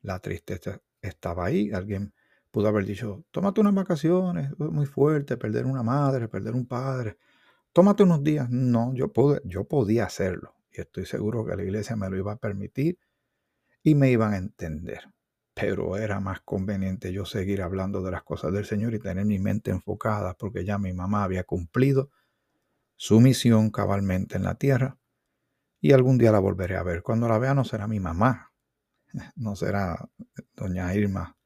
La 0.00 0.20
tristeza 0.20 0.80
estaba 1.06 1.46
ahí, 1.46 1.70
alguien 1.72 2.12
pudo 2.50 2.68
haber 2.68 2.86
dicho, 2.86 3.24
tómate 3.30 3.60
unas 3.60 3.74
vacaciones, 3.74 4.50
es 4.50 4.58
muy 4.58 4.86
fuerte, 4.86 5.36
perder 5.36 5.66
una 5.66 5.82
madre, 5.82 6.28
perder 6.28 6.54
un 6.54 6.66
padre, 6.66 7.18
tómate 7.72 8.02
unos 8.02 8.22
días. 8.22 8.48
No, 8.50 8.94
yo, 8.94 9.12
pude, 9.12 9.40
yo 9.44 9.64
podía 9.64 10.06
hacerlo 10.06 10.54
y 10.72 10.80
estoy 10.80 11.06
seguro 11.06 11.44
que 11.44 11.56
la 11.56 11.62
iglesia 11.62 11.96
me 11.96 12.08
lo 12.08 12.16
iba 12.16 12.32
a 12.32 12.36
permitir 12.36 12.98
y 13.82 13.94
me 13.94 14.10
iban 14.10 14.32
a 14.32 14.38
entender. 14.38 15.12
Pero 15.54 15.96
era 15.96 16.20
más 16.20 16.40
conveniente 16.40 17.12
yo 17.12 17.24
seguir 17.24 17.62
hablando 17.62 18.02
de 18.02 18.10
las 18.10 18.22
cosas 18.22 18.52
del 18.52 18.64
Señor 18.64 18.94
y 18.94 18.98
tener 18.98 19.24
mi 19.24 19.38
mente 19.38 19.70
enfocada 19.70 20.34
porque 20.34 20.64
ya 20.64 20.78
mi 20.78 20.92
mamá 20.92 21.24
había 21.24 21.44
cumplido 21.44 22.10
su 22.96 23.20
misión 23.20 23.70
cabalmente 23.70 24.36
en 24.36 24.44
la 24.44 24.56
tierra 24.56 24.98
y 25.80 25.92
algún 25.92 26.18
día 26.18 26.32
la 26.32 26.38
volveré 26.38 26.76
a 26.76 26.82
ver. 26.82 27.02
Cuando 27.02 27.28
la 27.28 27.38
vea 27.38 27.54
no 27.54 27.64
será 27.64 27.86
mi 27.86 28.00
mamá, 28.00 28.52
no 29.36 29.56
será 29.56 30.08
doña 30.54 30.94
Irma 30.94 31.36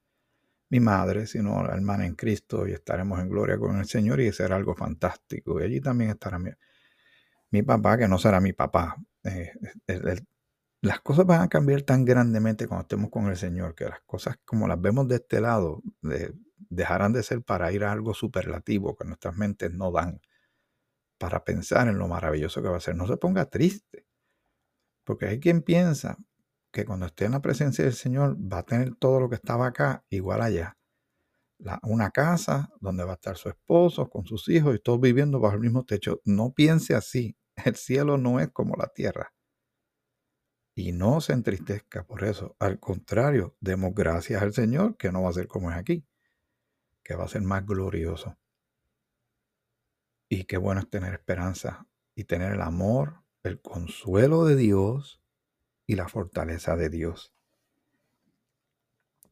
mi 0.70 0.80
madre, 0.80 1.26
sino 1.26 1.62
la 1.64 1.74
hermana 1.74 2.06
en 2.06 2.14
Cristo 2.14 2.66
y 2.66 2.72
estaremos 2.72 3.18
en 3.18 3.28
gloria 3.28 3.58
con 3.58 3.78
el 3.78 3.86
Señor 3.86 4.20
y 4.20 4.32
será 4.32 4.56
algo 4.56 4.74
fantástico. 4.74 5.60
Y 5.60 5.64
allí 5.64 5.80
también 5.80 6.10
estará 6.10 6.38
mi, 6.38 7.62
papá, 7.62 7.98
que 7.98 8.08
no 8.08 8.18
será 8.18 8.40
mi 8.40 8.52
papá. 8.52 8.96
Eh, 9.24 9.52
las 10.80 11.00
cosas 11.00 11.26
van 11.26 11.42
a 11.42 11.48
cambiar 11.48 11.82
tan 11.82 12.04
grandemente 12.04 12.68
cuando 12.68 12.82
estemos 12.82 13.10
con 13.10 13.26
el 13.26 13.36
Señor, 13.36 13.74
que 13.74 13.84
las 13.86 14.00
cosas 14.02 14.38
como 14.44 14.68
las 14.68 14.80
vemos 14.80 15.08
de 15.08 15.16
este 15.16 15.40
lado 15.40 15.82
dejarán 16.70 17.12
de 17.12 17.22
ser 17.24 17.42
para 17.42 17.72
ir 17.72 17.84
a 17.84 17.92
algo 17.92 18.14
superlativo 18.14 18.96
que 18.96 19.04
nuestras 19.04 19.36
mentes 19.36 19.72
no 19.72 19.90
dan, 19.90 20.20
para 21.18 21.44
pensar 21.44 21.88
en 21.88 21.98
lo 21.98 22.06
maravilloso 22.06 22.62
que 22.62 22.68
va 22.68 22.76
a 22.76 22.80
ser. 22.80 22.94
No 22.94 23.08
se 23.08 23.16
ponga 23.16 23.46
triste, 23.46 24.06
porque 25.04 25.26
hay 25.26 25.40
quien 25.40 25.62
piensa 25.62 26.16
que 26.72 26.84
cuando 26.84 27.06
esté 27.06 27.24
en 27.24 27.32
la 27.32 27.42
presencia 27.42 27.84
del 27.84 27.94
Señor 27.94 28.36
va 28.36 28.58
a 28.58 28.62
tener 28.64 28.94
todo 28.96 29.20
lo 29.20 29.28
que 29.28 29.36
estaba 29.36 29.66
acá 29.66 30.04
igual 30.08 30.42
allá. 30.42 30.76
una 31.82 32.10
casa 32.10 32.70
donde 32.80 33.04
va 33.04 33.12
a 33.12 33.14
estar 33.14 33.36
su 33.36 33.48
esposo 33.50 34.08
con 34.08 34.24
sus 34.24 34.48
hijos 34.48 34.74
y 34.74 34.78
todos 34.78 35.00
viviendo 35.00 35.40
bajo 35.40 35.56
el 35.56 35.60
mismo 35.60 35.84
techo. 35.84 36.20
No 36.24 36.52
piense 36.52 36.94
así. 36.94 37.36
El 37.64 37.76
cielo 37.76 38.16
no 38.16 38.40
es 38.40 38.48
como 38.50 38.76
la 38.76 38.88
tierra. 38.88 39.32
Y 40.74 40.92
no 40.92 41.20
se 41.20 41.34
entristezca 41.34 42.04
por 42.04 42.24
eso. 42.24 42.56
Al 42.58 42.80
contrario, 42.80 43.56
demos 43.60 43.92
gracias 43.94 44.40
al 44.40 44.54
Señor 44.54 44.96
que 44.96 45.12
no 45.12 45.22
va 45.22 45.30
a 45.30 45.34
ser 45.34 45.46
como 45.48 45.70
es 45.70 45.76
aquí, 45.76 46.06
que 47.04 47.14
va 47.14 47.24
a 47.24 47.28
ser 47.28 47.42
más 47.42 47.66
glorioso. 47.66 48.38
Y 50.30 50.44
qué 50.44 50.56
bueno 50.56 50.80
es 50.80 50.88
tener 50.88 51.12
esperanza 51.12 51.86
y 52.14 52.24
tener 52.24 52.52
el 52.52 52.62
amor, 52.62 53.22
el 53.42 53.60
consuelo 53.60 54.44
de 54.44 54.56
Dios 54.56 55.19
y 55.90 55.96
la 55.96 56.06
fortaleza 56.06 56.76
de 56.76 56.88
Dios. 56.88 57.34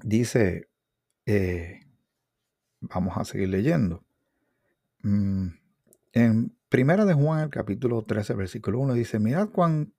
Dice, 0.03 0.68
eh, 1.25 1.87
vamos 2.81 3.16
a 3.16 3.25
seguir 3.25 3.49
leyendo. 3.49 4.05
Mm, 5.05 5.51
en 6.14 6.57
Primera 6.68 7.05
de 7.05 7.14
Juan, 7.14 7.44
el 7.44 7.51
capítulo 7.51 8.03
13, 8.03 8.35
versículo 8.35 8.81
1, 8.81 8.94
dice, 8.94 9.21
mirad 9.21 9.51
cuán 9.51 9.94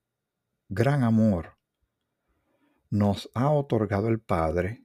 gran 0.67 1.05
amor 1.05 1.57
nos 2.89 3.31
ha 3.35 3.49
otorgado 3.51 4.09
el 4.09 4.19
Padre 4.19 4.83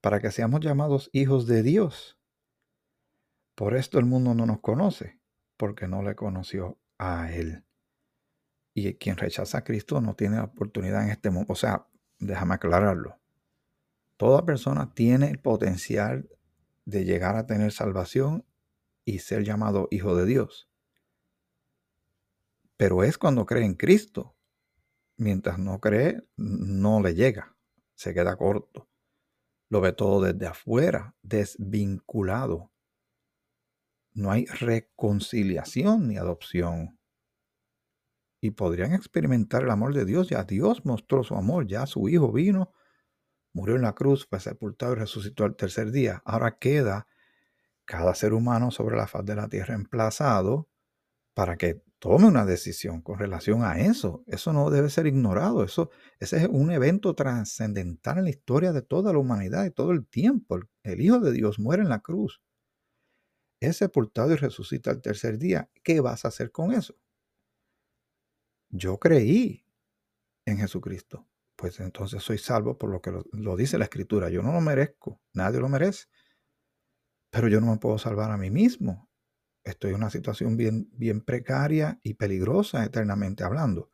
para 0.00 0.20
que 0.20 0.30
seamos 0.30 0.60
llamados 0.60 1.10
hijos 1.12 1.46
de 1.46 1.62
Dios. 1.62 2.18
Por 3.54 3.76
esto 3.76 3.98
el 3.98 4.06
mundo 4.06 4.34
no 4.34 4.46
nos 4.46 4.60
conoce, 4.60 5.20
porque 5.58 5.86
no 5.86 6.02
le 6.02 6.14
conoció 6.14 6.78
a 6.96 7.30
Él. 7.30 7.67
Y 8.74 8.94
quien 8.94 9.16
rechaza 9.16 9.58
a 9.58 9.64
Cristo 9.64 10.00
no 10.00 10.14
tiene 10.14 10.40
oportunidad 10.40 11.04
en 11.04 11.10
este 11.10 11.30
mundo. 11.30 11.52
O 11.52 11.56
sea, 11.56 11.86
déjame 12.18 12.54
aclararlo. 12.54 13.18
Toda 14.16 14.44
persona 14.44 14.92
tiene 14.94 15.30
el 15.30 15.38
potencial 15.38 16.28
de 16.84 17.04
llegar 17.04 17.36
a 17.36 17.46
tener 17.46 17.72
salvación 17.72 18.44
y 19.04 19.20
ser 19.20 19.44
llamado 19.44 19.88
hijo 19.90 20.16
de 20.16 20.26
Dios. 20.26 20.68
Pero 22.76 23.02
es 23.04 23.18
cuando 23.18 23.46
cree 23.46 23.64
en 23.64 23.74
Cristo. 23.74 24.34
Mientras 25.16 25.58
no 25.58 25.80
cree, 25.80 26.22
no 26.36 27.00
le 27.00 27.14
llega. 27.14 27.56
Se 27.94 28.14
queda 28.14 28.36
corto. 28.36 28.88
Lo 29.68 29.80
ve 29.80 29.92
todo 29.92 30.20
desde 30.22 30.46
afuera, 30.46 31.14
desvinculado. 31.22 32.70
No 34.14 34.30
hay 34.30 34.46
reconciliación 34.46 36.08
ni 36.08 36.16
adopción 36.16 36.97
y 38.40 38.52
podrían 38.52 38.92
experimentar 38.92 39.62
el 39.64 39.70
amor 39.70 39.94
de 39.94 40.04
Dios. 40.04 40.28
Ya 40.28 40.44
Dios 40.44 40.84
mostró 40.84 41.24
su 41.24 41.34
amor, 41.34 41.66
ya 41.66 41.86
su 41.86 42.08
Hijo 42.08 42.32
vino, 42.32 42.72
murió 43.52 43.76
en 43.76 43.82
la 43.82 43.94
cruz, 43.94 44.26
fue 44.28 44.40
sepultado 44.40 44.92
y 44.94 44.96
resucitó 44.96 45.44
al 45.44 45.56
tercer 45.56 45.90
día. 45.92 46.22
Ahora 46.24 46.58
queda 46.58 47.06
cada 47.84 48.14
ser 48.14 48.34
humano 48.34 48.70
sobre 48.70 48.96
la 48.96 49.06
faz 49.06 49.24
de 49.24 49.36
la 49.36 49.48
tierra 49.48 49.74
emplazado 49.74 50.68
para 51.34 51.56
que 51.56 51.82
tome 51.98 52.26
una 52.26 52.44
decisión 52.44 53.02
con 53.02 53.18
relación 53.18 53.64
a 53.64 53.80
eso. 53.80 54.24
Eso 54.26 54.52
no 54.52 54.70
debe 54.70 54.90
ser 54.90 55.06
ignorado. 55.06 55.64
Eso, 55.64 55.90
ese 56.20 56.38
es 56.38 56.48
un 56.48 56.70
evento 56.70 57.14
trascendental 57.14 58.18
en 58.18 58.24
la 58.24 58.30
historia 58.30 58.72
de 58.72 58.82
toda 58.82 59.12
la 59.12 59.18
humanidad 59.18 59.64
y 59.64 59.70
todo 59.70 59.92
el 59.92 60.06
tiempo. 60.06 60.60
El 60.82 61.00
Hijo 61.00 61.20
de 61.20 61.32
Dios 61.32 61.58
muere 61.58 61.82
en 61.82 61.88
la 61.88 62.00
cruz. 62.00 62.40
Es 63.60 63.76
sepultado 63.76 64.32
y 64.32 64.36
resucita 64.36 64.90
al 64.90 65.00
tercer 65.00 65.38
día. 65.38 65.70
¿Qué 65.84 66.00
vas 66.00 66.24
a 66.24 66.28
hacer 66.28 66.50
con 66.50 66.72
eso? 66.72 66.96
Yo 68.70 68.98
creí 68.98 69.64
en 70.44 70.58
Jesucristo, 70.58 71.26
pues 71.56 71.80
entonces 71.80 72.22
soy 72.22 72.38
salvo 72.38 72.78
por 72.78 72.90
lo 72.90 73.00
que 73.00 73.12
lo, 73.32 73.56
dice 73.56 73.78
la 73.78 73.84
Escritura. 73.84 74.30
Yo 74.30 74.42
no 74.42 74.52
lo 74.52 74.60
merezco, 74.60 75.20
nadie 75.32 75.60
lo 75.60 75.68
merece, 75.68 76.06
pero 77.30 77.48
yo 77.48 77.60
no 77.60 77.72
me 77.72 77.78
puedo 77.78 77.98
salvar 77.98 78.30
a 78.30 78.36
mí 78.36 78.50
mismo. 78.50 79.08
Estoy 79.64 79.90
en 79.90 79.96
una 79.96 80.10
situación 80.10 80.56
bien, 80.56 80.88
bien 80.92 81.20
precaria 81.20 81.98
y 82.02 82.14
peligrosa 82.14 82.84
eternamente 82.84 83.44
hablando 83.44 83.90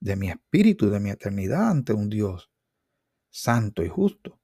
de 0.00 0.16
mi 0.16 0.30
espíritu, 0.30 0.90
de 0.90 1.00
mi 1.00 1.10
eternidad 1.10 1.70
ante 1.70 1.92
un 1.92 2.08
Dios 2.08 2.52
santo 3.30 3.82
y 3.82 3.88
justo, 3.88 4.40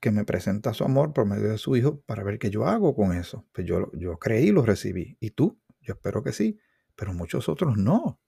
que 0.00 0.10
me 0.10 0.24
presenta 0.24 0.74
su 0.74 0.84
amor 0.84 1.12
por 1.12 1.26
medio 1.26 1.48
de 1.48 1.58
su 1.58 1.74
Hijo 1.74 2.02
para 2.02 2.22
ver 2.22 2.38
qué 2.38 2.50
yo 2.50 2.66
hago 2.66 2.94
con 2.94 3.12
eso. 3.12 3.48
Pues 3.52 3.66
yo, 3.66 3.90
yo 3.94 4.18
creí 4.18 4.52
lo 4.52 4.62
recibí. 4.62 5.16
¿Y 5.18 5.30
tú? 5.30 5.60
Yo 5.80 5.94
espero 5.94 6.22
que 6.22 6.32
sí 6.32 6.58
pero 6.98 7.14
muchos 7.14 7.48
otros 7.48 7.76
no. 7.78 8.20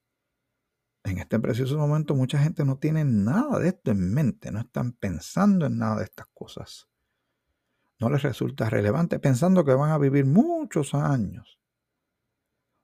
en 1.02 1.18
este 1.18 1.40
precioso 1.40 1.76
momento 1.76 2.14
mucha 2.14 2.38
gente 2.38 2.64
no 2.64 2.78
tiene 2.78 3.04
nada 3.04 3.59
de 3.59 3.68
esto 3.68 3.90
en 3.90 4.14
mente, 4.14 4.52
no 4.52 4.61
están 4.61 4.92
pensando 4.92 5.66
en 5.66 5.78
nada 5.78 5.96
de 5.96 6.04
estas 6.04 6.26
cosas. 6.33 6.88
No 7.98 8.09
les 8.11 8.22
resulta 8.22 8.70
relevante 8.70 9.18
pensando 9.18 9.64
que 9.64 9.74
van 9.74 9.90
a 9.90 9.98
vivir 9.98 10.24
muchos 10.24 10.94
años. 10.94 11.59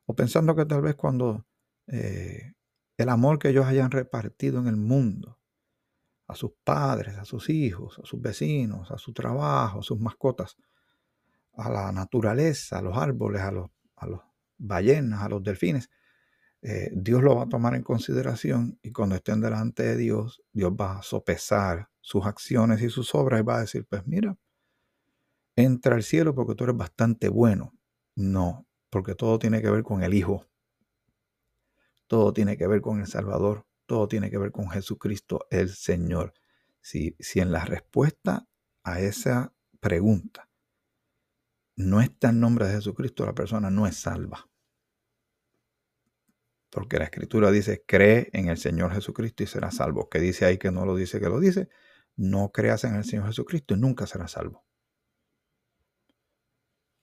O 0.06 0.14
pensando 0.14 0.56
que 0.56 0.64
tal 0.64 0.82
vez 0.82 0.96
cuando 0.96 1.46
eh, 1.86 2.54
el 2.96 3.08
amor 3.08 3.38
que 3.38 3.50
ellos 3.50 3.66
hayan 3.66 3.90
repartido 3.92 4.58
en 4.58 4.66
el 4.66 4.76
mundo, 4.76 5.38
a 6.26 6.34
sus 6.34 6.50
padres, 6.64 7.16
a 7.16 7.24
sus 7.24 7.48
hijos, 7.48 8.00
a 8.02 8.04
sus 8.04 8.20
vecinos, 8.20 8.90
a 8.90 8.98
su 8.98 9.12
trabajo, 9.12 9.78
a 9.78 9.82
sus 9.82 10.00
mascotas, 10.00 10.56
a 11.54 11.70
la 11.70 11.92
naturaleza, 11.92 12.78
a 12.78 12.82
los 12.82 12.96
árboles, 12.96 13.42
a 13.42 13.52
los, 13.52 13.70
a 13.96 14.06
los 14.06 14.20
ballenas, 14.58 15.22
a 15.22 15.28
los 15.28 15.42
delfines, 15.42 15.90
eh, 16.62 16.90
Dios 16.92 17.22
lo 17.22 17.36
va 17.36 17.44
a 17.44 17.48
tomar 17.48 17.74
en 17.74 17.82
consideración 17.82 18.78
y 18.82 18.92
cuando 18.92 19.14
estén 19.14 19.40
delante 19.40 19.82
de 19.82 19.96
Dios, 19.96 20.42
Dios 20.52 20.72
va 20.72 20.98
a 20.98 21.02
sopesar 21.02 21.90
sus 22.00 22.26
acciones 22.26 22.82
y 22.82 22.90
sus 22.90 23.14
obras 23.14 23.40
y 23.40 23.44
va 23.44 23.58
a 23.58 23.60
decir, 23.60 23.86
pues 23.88 24.06
mira, 24.06 24.36
entra 25.54 25.94
al 25.94 26.02
cielo 26.02 26.34
porque 26.34 26.54
tú 26.54 26.64
eres 26.64 26.76
bastante 26.76 27.28
bueno. 27.28 27.72
No, 28.14 28.66
porque 28.90 29.14
todo 29.14 29.38
tiene 29.38 29.60
que 29.60 29.70
ver 29.70 29.82
con 29.82 30.02
el 30.02 30.14
Hijo. 30.14 30.46
Todo 32.06 32.32
tiene 32.32 32.56
que 32.56 32.66
ver 32.66 32.80
con 32.80 33.00
el 33.00 33.06
Salvador. 33.06 33.66
Todo 33.86 34.08
tiene 34.08 34.30
que 34.30 34.38
ver 34.38 34.52
con 34.52 34.70
Jesucristo, 34.70 35.46
el 35.50 35.68
Señor. 35.68 36.32
Si, 36.80 37.16
si 37.18 37.40
en 37.40 37.52
la 37.52 37.64
respuesta 37.64 38.46
a 38.82 39.00
esa 39.00 39.52
pregunta 39.80 40.45
no 41.76 42.00
está 42.00 42.30
el 42.30 42.40
nombre 42.40 42.66
de 42.66 42.74
Jesucristo, 42.74 43.24
la 43.24 43.34
persona 43.34 43.70
no 43.70 43.86
es 43.86 43.96
salva 43.96 44.48
porque 46.76 46.98
la 46.98 47.04
escritura 47.04 47.50
dice, 47.50 47.84
cree 47.86 48.28
en 48.34 48.50
el 48.50 48.58
Señor 48.58 48.92
Jesucristo 48.92 49.42
y 49.42 49.46
será 49.46 49.70
salvo. 49.70 50.10
Que 50.10 50.18
dice 50.20 50.44
ahí 50.44 50.58
que 50.58 50.70
no 50.70 50.84
lo 50.84 50.94
dice, 50.94 51.18
que 51.18 51.30
lo 51.30 51.40
dice. 51.40 51.70
No 52.16 52.52
creas 52.52 52.84
en 52.84 52.94
el 52.96 53.04
Señor 53.04 53.28
Jesucristo 53.28 53.72
y 53.72 53.78
nunca 53.78 54.06
serás 54.06 54.32
salvo. 54.32 54.66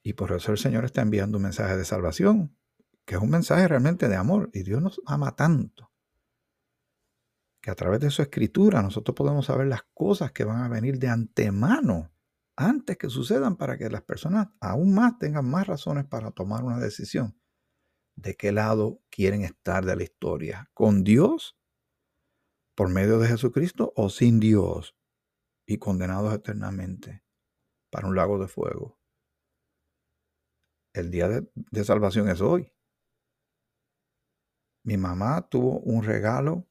Y 0.03 0.13
por 0.13 0.31
eso 0.31 0.51
el 0.51 0.59
Señor 0.59 0.85
está 0.85 1.01
enviando 1.01 1.39
un 1.39 1.45
mensaje 1.45 1.75
de 1.75 1.85
salvación, 1.85 2.55
que 3.03 3.15
es 3.15 3.21
un 3.21 3.31
mensaje 3.31 3.67
realmente 3.67 4.07
de 4.09 4.15
amor. 4.15 4.51
Y 4.53 4.61
Dios 4.61 4.79
nos 4.79 5.01
ama 5.07 5.35
tanto, 5.35 5.91
que 7.59 7.71
a 7.71 7.75
través 7.75 7.99
de 7.99 8.11
su 8.11 8.21
escritura 8.21 8.83
nosotros 8.83 9.15
podemos 9.15 9.47
saber 9.47 9.65
las 9.65 9.81
cosas 9.95 10.31
que 10.33 10.43
van 10.43 10.61
a 10.61 10.69
venir 10.69 10.99
de 10.99 11.07
antemano, 11.07 12.12
antes 12.55 12.97
que 12.97 13.09
sucedan, 13.09 13.57
para 13.57 13.77
que 13.77 13.89
las 13.89 14.03
personas 14.03 14.49
aún 14.59 14.93
más 14.93 15.17
tengan 15.17 15.49
más 15.49 15.67
razones 15.67 16.05
para 16.05 16.31
tomar 16.31 16.63
una 16.63 16.79
decisión 16.79 17.37
de 18.15 18.35
qué 18.35 18.51
lado 18.51 19.01
quieren 19.09 19.43
estar 19.43 19.85
de 19.85 19.95
la 19.95 20.03
historia, 20.03 20.69
con 20.73 21.03
Dios, 21.03 21.57
por 22.75 22.89
medio 22.89 23.19
de 23.19 23.27
Jesucristo, 23.27 23.93
o 23.95 24.09
sin 24.09 24.39
Dios 24.39 24.95
y 25.65 25.77
condenados 25.77 26.33
eternamente 26.33 27.23
para 27.89 28.07
un 28.07 28.15
lago 28.15 28.39
de 28.39 28.47
fuego. 28.47 28.99
El 30.93 31.09
día 31.09 31.27
de, 31.27 31.83
salvación 31.83 32.29
es 32.29 32.41
hoy. 32.41 32.71
Mi 34.83 34.97
mamá 34.97 35.47
tuvo 35.49 35.79
un 35.79 36.03
regalo 36.03 36.67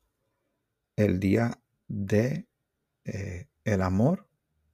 el 0.97 1.19
día 1.19 1.61
de 1.89 2.49
eh, 3.05 3.49
el 3.65 3.83
amor 3.83 4.29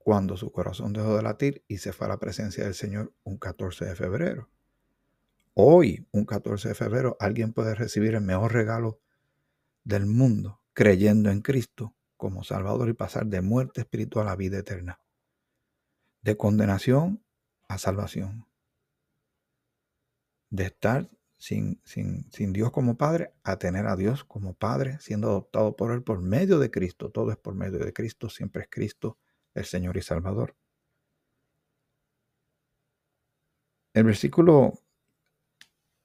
cuando 0.08 0.38
su 0.38 0.50
corazón 0.50 0.94
dejó 0.94 1.18
de 1.18 1.22
latir 1.22 1.62
y 1.68 1.76
se 1.76 1.92
fue 1.92 2.06
a 2.06 2.08
la 2.08 2.18
presencia 2.18 2.64
del 2.64 2.72
Señor 2.72 3.12
un 3.24 3.36
14 3.36 3.84
de 3.84 3.94
febrero. 3.94 4.48
Hoy, 5.52 6.08
un 6.12 6.24
14 6.24 6.68
de 6.68 6.74
febrero, 6.74 7.18
alguien 7.20 7.52
puede 7.52 7.74
recibir 7.74 8.14
el 8.14 8.22
mejor 8.22 8.54
regalo 8.54 9.02
del 9.84 10.06
mundo, 10.06 10.62
creyendo 10.72 11.30
en 11.30 11.42
Cristo 11.42 11.94
como 12.16 12.42
Salvador 12.42 12.88
y 12.88 12.94
pasar 12.94 13.26
de 13.26 13.42
muerte 13.42 13.82
espiritual 13.82 14.28
a 14.28 14.36
vida 14.36 14.56
eterna, 14.56 14.98
de 16.22 16.38
condenación 16.38 17.22
a 17.68 17.76
salvación, 17.76 18.46
de 20.48 20.64
estar 20.64 21.10
sin, 21.36 21.82
sin, 21.84 22.32
sin, 22.32 22.54
Dios 22.54 22.70
como 22.70 22.96
Padre 22.96 23.34
a 23.42 23.58
tener 23.58 23.86
a 23.86 23.94
Dios 23.94 24.24
como 24.24 24.54
Padre, 24.54 24.96
siendo 25.00 25.28
adoptado 25.28 25.76
por 25.76 25.92
Él 25.92 26.02
por 26.02 26.22
medio 26.22 26.58
de 26.58 26.70
Cristo. 26.70 27.10
Todo 27.10 27.30
es 27.30 27.36
por 27.36 27.54
medio 27.54 27.78
de 27.78 27.92
Cristo, 27.92 28.30
siempre 28.30 28.62
es 28.62 28.68
Cristo, 28.70 29.18
el 29.58 29.64
Señor 29.64 29.96
y 29.96 30.02
Salvador. 30.02 30.56
El 33.92 34.04
versículo 34.04 34.74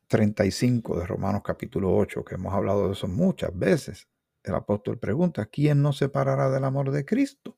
35 0.07 0.99
de 0.99 1.05
Romanos 1.05 1.41
capítulo 1.43 1.95
8, 1.95 2.23
que 2.25 2.35
hemos 2.35 2.53
hablado 2.53 2.87
de 2.87 2.93
eso 2.93 3.07
muchas 3.07 3.57
veces, 3.57 4.07
el 4.43 4.55
apóstol 4.55 4.99
pregunta, 4.99 5.45
¿quién 5.45 5.81
nos 5.81 5.97
separará 5.97 6.49
del 6.49 6.63
amor 6.63 6.91
de 6.91 7.05
Cristo? 7.05 7.57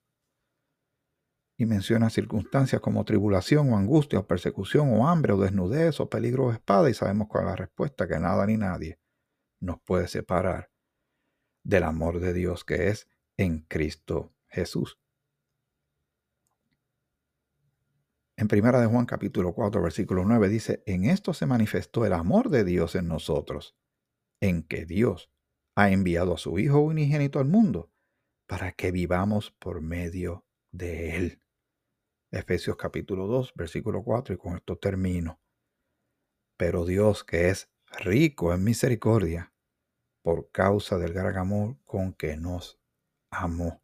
Y 1.58 1.65
menciona 1.65 2.10
circunstancias 2.10 2.81
como 2.81 3.05
tribulación 3.05 3.71
o 3.71 3.77
angustia 3.77 4.19
o 4.19 4.27
persecución 4.27 4.93
o 4.93 5.08
hambre 5.08 5.34
o 5.34 5.38
desnudez 5.38 5.99
o 5.99 6.10
peligro 6.10 6.47
o 6.47 6.51
espada 6.51 6.89
y 6.89 6.93
sabemos 6.93 7.27
cuál 7.29 7.45
es 7.45 7.49
la 7.51 7.55
respuesta, 7.55 8.08
que 8.08 8.19
nada 8.19 8.45
ni 8.45 8.58
nadie 8.58 8.99
nos 9.60 9.79
puede 9.81 10.08
separar 10.08 10.69
del 11.63 11.84
amor 11.84 12.19
de 12.19 12.34
Dios 12.34 12.65
que 12.65 12.89
es 12.89 13.08
en 13.38 13.62
Cristo 13.62 14.34
Jesús. 14.47 14.99
En 18.38 18.50
Primera 18.50 18.82
de 18.82 18.88
Juan 18.88 19.06
capítulo 19.06 19.54
4 19.54 19.82
versículo 19.82 20.26
9 20.26 20.50
dice, 20.50 20.84
en 20.86 21.06
esto 21.06 21.34
se 21.34 21.45
manifestó 21.45 22.06
el 22.06 22.12
amor 22.12 22.50
de 22.50 22.65
Dios 22.65 22.95
en 22.95 23.08
nosotros, 23.08 23.78
en 24.41 24.63
que 24.63 24.86
Dios 24.86 25.32
ha 25.76 25.89
enviado 25.91 26.34
a 26.34 26.38
su 26.38 26.60
Hijo 26.60 26.80
unigénito 26.80 27.39
al 27.39 27.45
mundo 27.45 27.93
para 28.45 28.74
que 28.74 28.91
vivamos 28.91 29.52
por 29.52 29.80
medio 29.80 30.45
de 30.71 31.15
Él. 31.15 31.41
Efesios 32.30 32.76
capítulo 32.76 33.26
2 33.28 33.54
versículo 33.56 34.04
4 34.04 34.36
y 34.36 34.38
con 34.38 34.58
esto 34.58 34.78
termino. 34.78 35.39
Pero 36.58 36.84
Dios 36.84 37.24
que 37.24 37.48
es 37.50 37.69
rico 37.88 38.54
en 38.54 38.65
misericordia, 38.65 39.54
por 40.21 40.52
causa 40.52 40.98
del 40.98 41.13
gran 41.13 41.38
amor 41.38 41.78
con 41.86 42.12
que 42.12 42.36
nos 42.36 42.82
amó. 43.30 43.82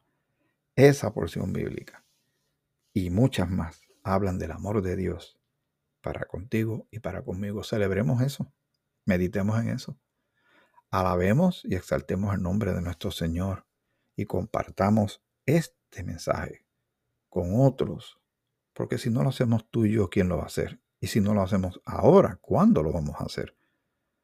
Esa 0.76 1.14
porción 1.14 1.54
bíblica 1.54 2.04
y 2.94 3.12
muchas 3.12 3.50
más 3.50 3.91
hablan 4.04 4.40
del 4.40 4.52
amor 4.52 4.82
de 4.82 4.96
Dios 4.96 5.40
para 6.02 6.26
contigo 6.26 6.88
y 6.92 7.00
para 7.00 7.24
conmigo. 7.24 7.64
Celebremos 7.64 8.22
eso, 8.22 8.52
meditemos 9.06 9.60
en 9.60 9.70
eso. 9.70 9.98
Alabemos 10.90 11.62
y 11.64 11.76
exaltemos 11.76 12.34
el 12.34 12.42
nombre 12.42 12.74
de 12.74 12.82
nuestro 12.82 13.12
Señor 13.12 13.66
y 14.16 14.26
compartamos 14.26 15.24
este 15.46 16.04
mensaje 16.04 16.66
con 17.30 17.52
otros, 17.56 18.20
porque 18.74 18.98
si 18.98 19.10
no 19.10 19.24
lo 19.24 19.30
hacemos 19.30 19.70
tú 19.70 19.86
y 19.86 19.94
yo, 19.94 20.10
¿quién 20.10 20.28
lo 20.28 20.38
va 20.38 20.44
a 20.44 20.48
hacer? 20.48 20.82
Y 21.00 21.08
si 21.08 21.22
no 21.22 21.34
lo 21.34 21.42
hacemos 21.42 21.82
ahora, 21.86 22.38
¿cuándo 22.42 22.84
lo 22.84 22.92
vamos 22.92 23.16
a 23.20 23.24
hacer? 23.24 23.58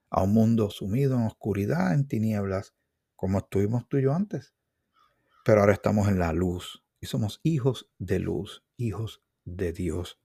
A 0.10 0.24
un 0.24 0.34
mundo 0.34 0.70
sumido 0.70 1.16
en 1.16 1.26
oscuridad, 1.26 1.94
en 1.94 2.08
tinieblas, 2.08 2.76
como 3.16 3.40
estuvimos 3.40 3.88
tú 3.88 3.98
y 3.98 4.04
yo 4.04 4.14
antes. 4.14 4.54
Pero 5.46 5.62
ahora 5.62 5.74
estamos 5.74 6.08
en 6.08 6.20
la 6.20 6.34
luz 6.34 6.84
y 7.00 7.06
somos 7.06 7.40
hijos 7.44 7.90
de 7.98 8.20
luz, 8.20 8.66
hijos 8.76 9.24
de 9.48 9.72
Dios, 9.72 10.20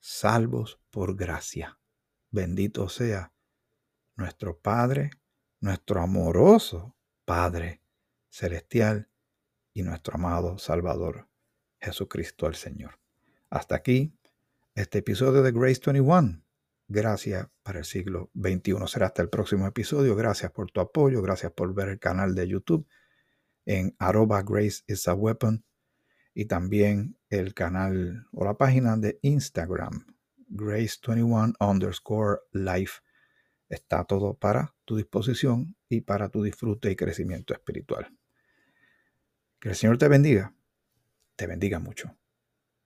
salvos 0.00 0.78
por 0.90 1.16
gracia. 1.16 1.78
Bendito 2.30 2.88
sea 2.88 3.32
nuestro 4.16 4.58
Padre, 4.58 5.10
nuestro 5.60 6.02
amoroso 6.02 6.94
Padre 7.24 7.82
celestial 8.28 9.08
y 9.72 9.82
nuestro 9.82 10.16
amado 10.16 10.58
Salvador, 10.58 11.28
Jesucristo 11.80 12.46
el 12.46 12.54
Señor. 12.54 13.00
Hasta 13.48 13.76
aquí 13.76 14.14
este 14.74 14.98
episodio 14.98 15.42
de 15.42 15.52
Grace 15.52 15.80
21. 15.84 16.42
Gracias 16.86 17.48
para 17.62 17.78
el 17.78 17.84
siglo 17.86 18.30
XXI. 18.34 18.86
Será 18.86 19.06
hasta 19.06 19.22
el 19.22 19.30
próximo 19.30 19.66
episodio. 19.66 20.14
Gracias 20.14 20.52
por 20.52 20.70
tu 20.70 20.80
apoyo. 20.80 21.22
Gracias 21.22 21.50
por 21.52 21.72
ver 21.72 21.88
el 21.88 21.98
canal 21.98 22.34
de 22.34 22.46
YouTube 22.46 22.86
en 23.64 23.96
arroba 23.98 24.42
Grace 24.42 24.82
is 24.86 25.08
a 25.08 25.14
Weapon 25.14 25.64
y 26.34 26.46
también 26.46 27.16
el 27.30 27.54
canal 27.54 28.26
o 28.32 28.44
la 28.44 28.54
página 28.54 28.96
de 28.96 29.18
Instagram, 29.22 30.06
Grace21 30.50 31.54
underscore 31.60 32.40
life. 32.52 33.00
Está 33.68 34.04
todo 34.04 34.34
para 34.34 34.74
tu 34.84 34.96
disposición 34.96 35.76
y 35.88 36.02
para 36.02 36.28
tu 36.28 36.42
disfrute 36.42 36.90
y 36.90 36.96
crecimiento 36.96 37.54
espiritual. 37.54 38.16
Que 39.60 39.70
el 39.70 39.74
Señor 39.76 39.96
te 39.96 40.08
bendiga, 40.08 40.54
te 41.36 41.46
bendiga 41.46 41.78
mucho. 41.78 42.16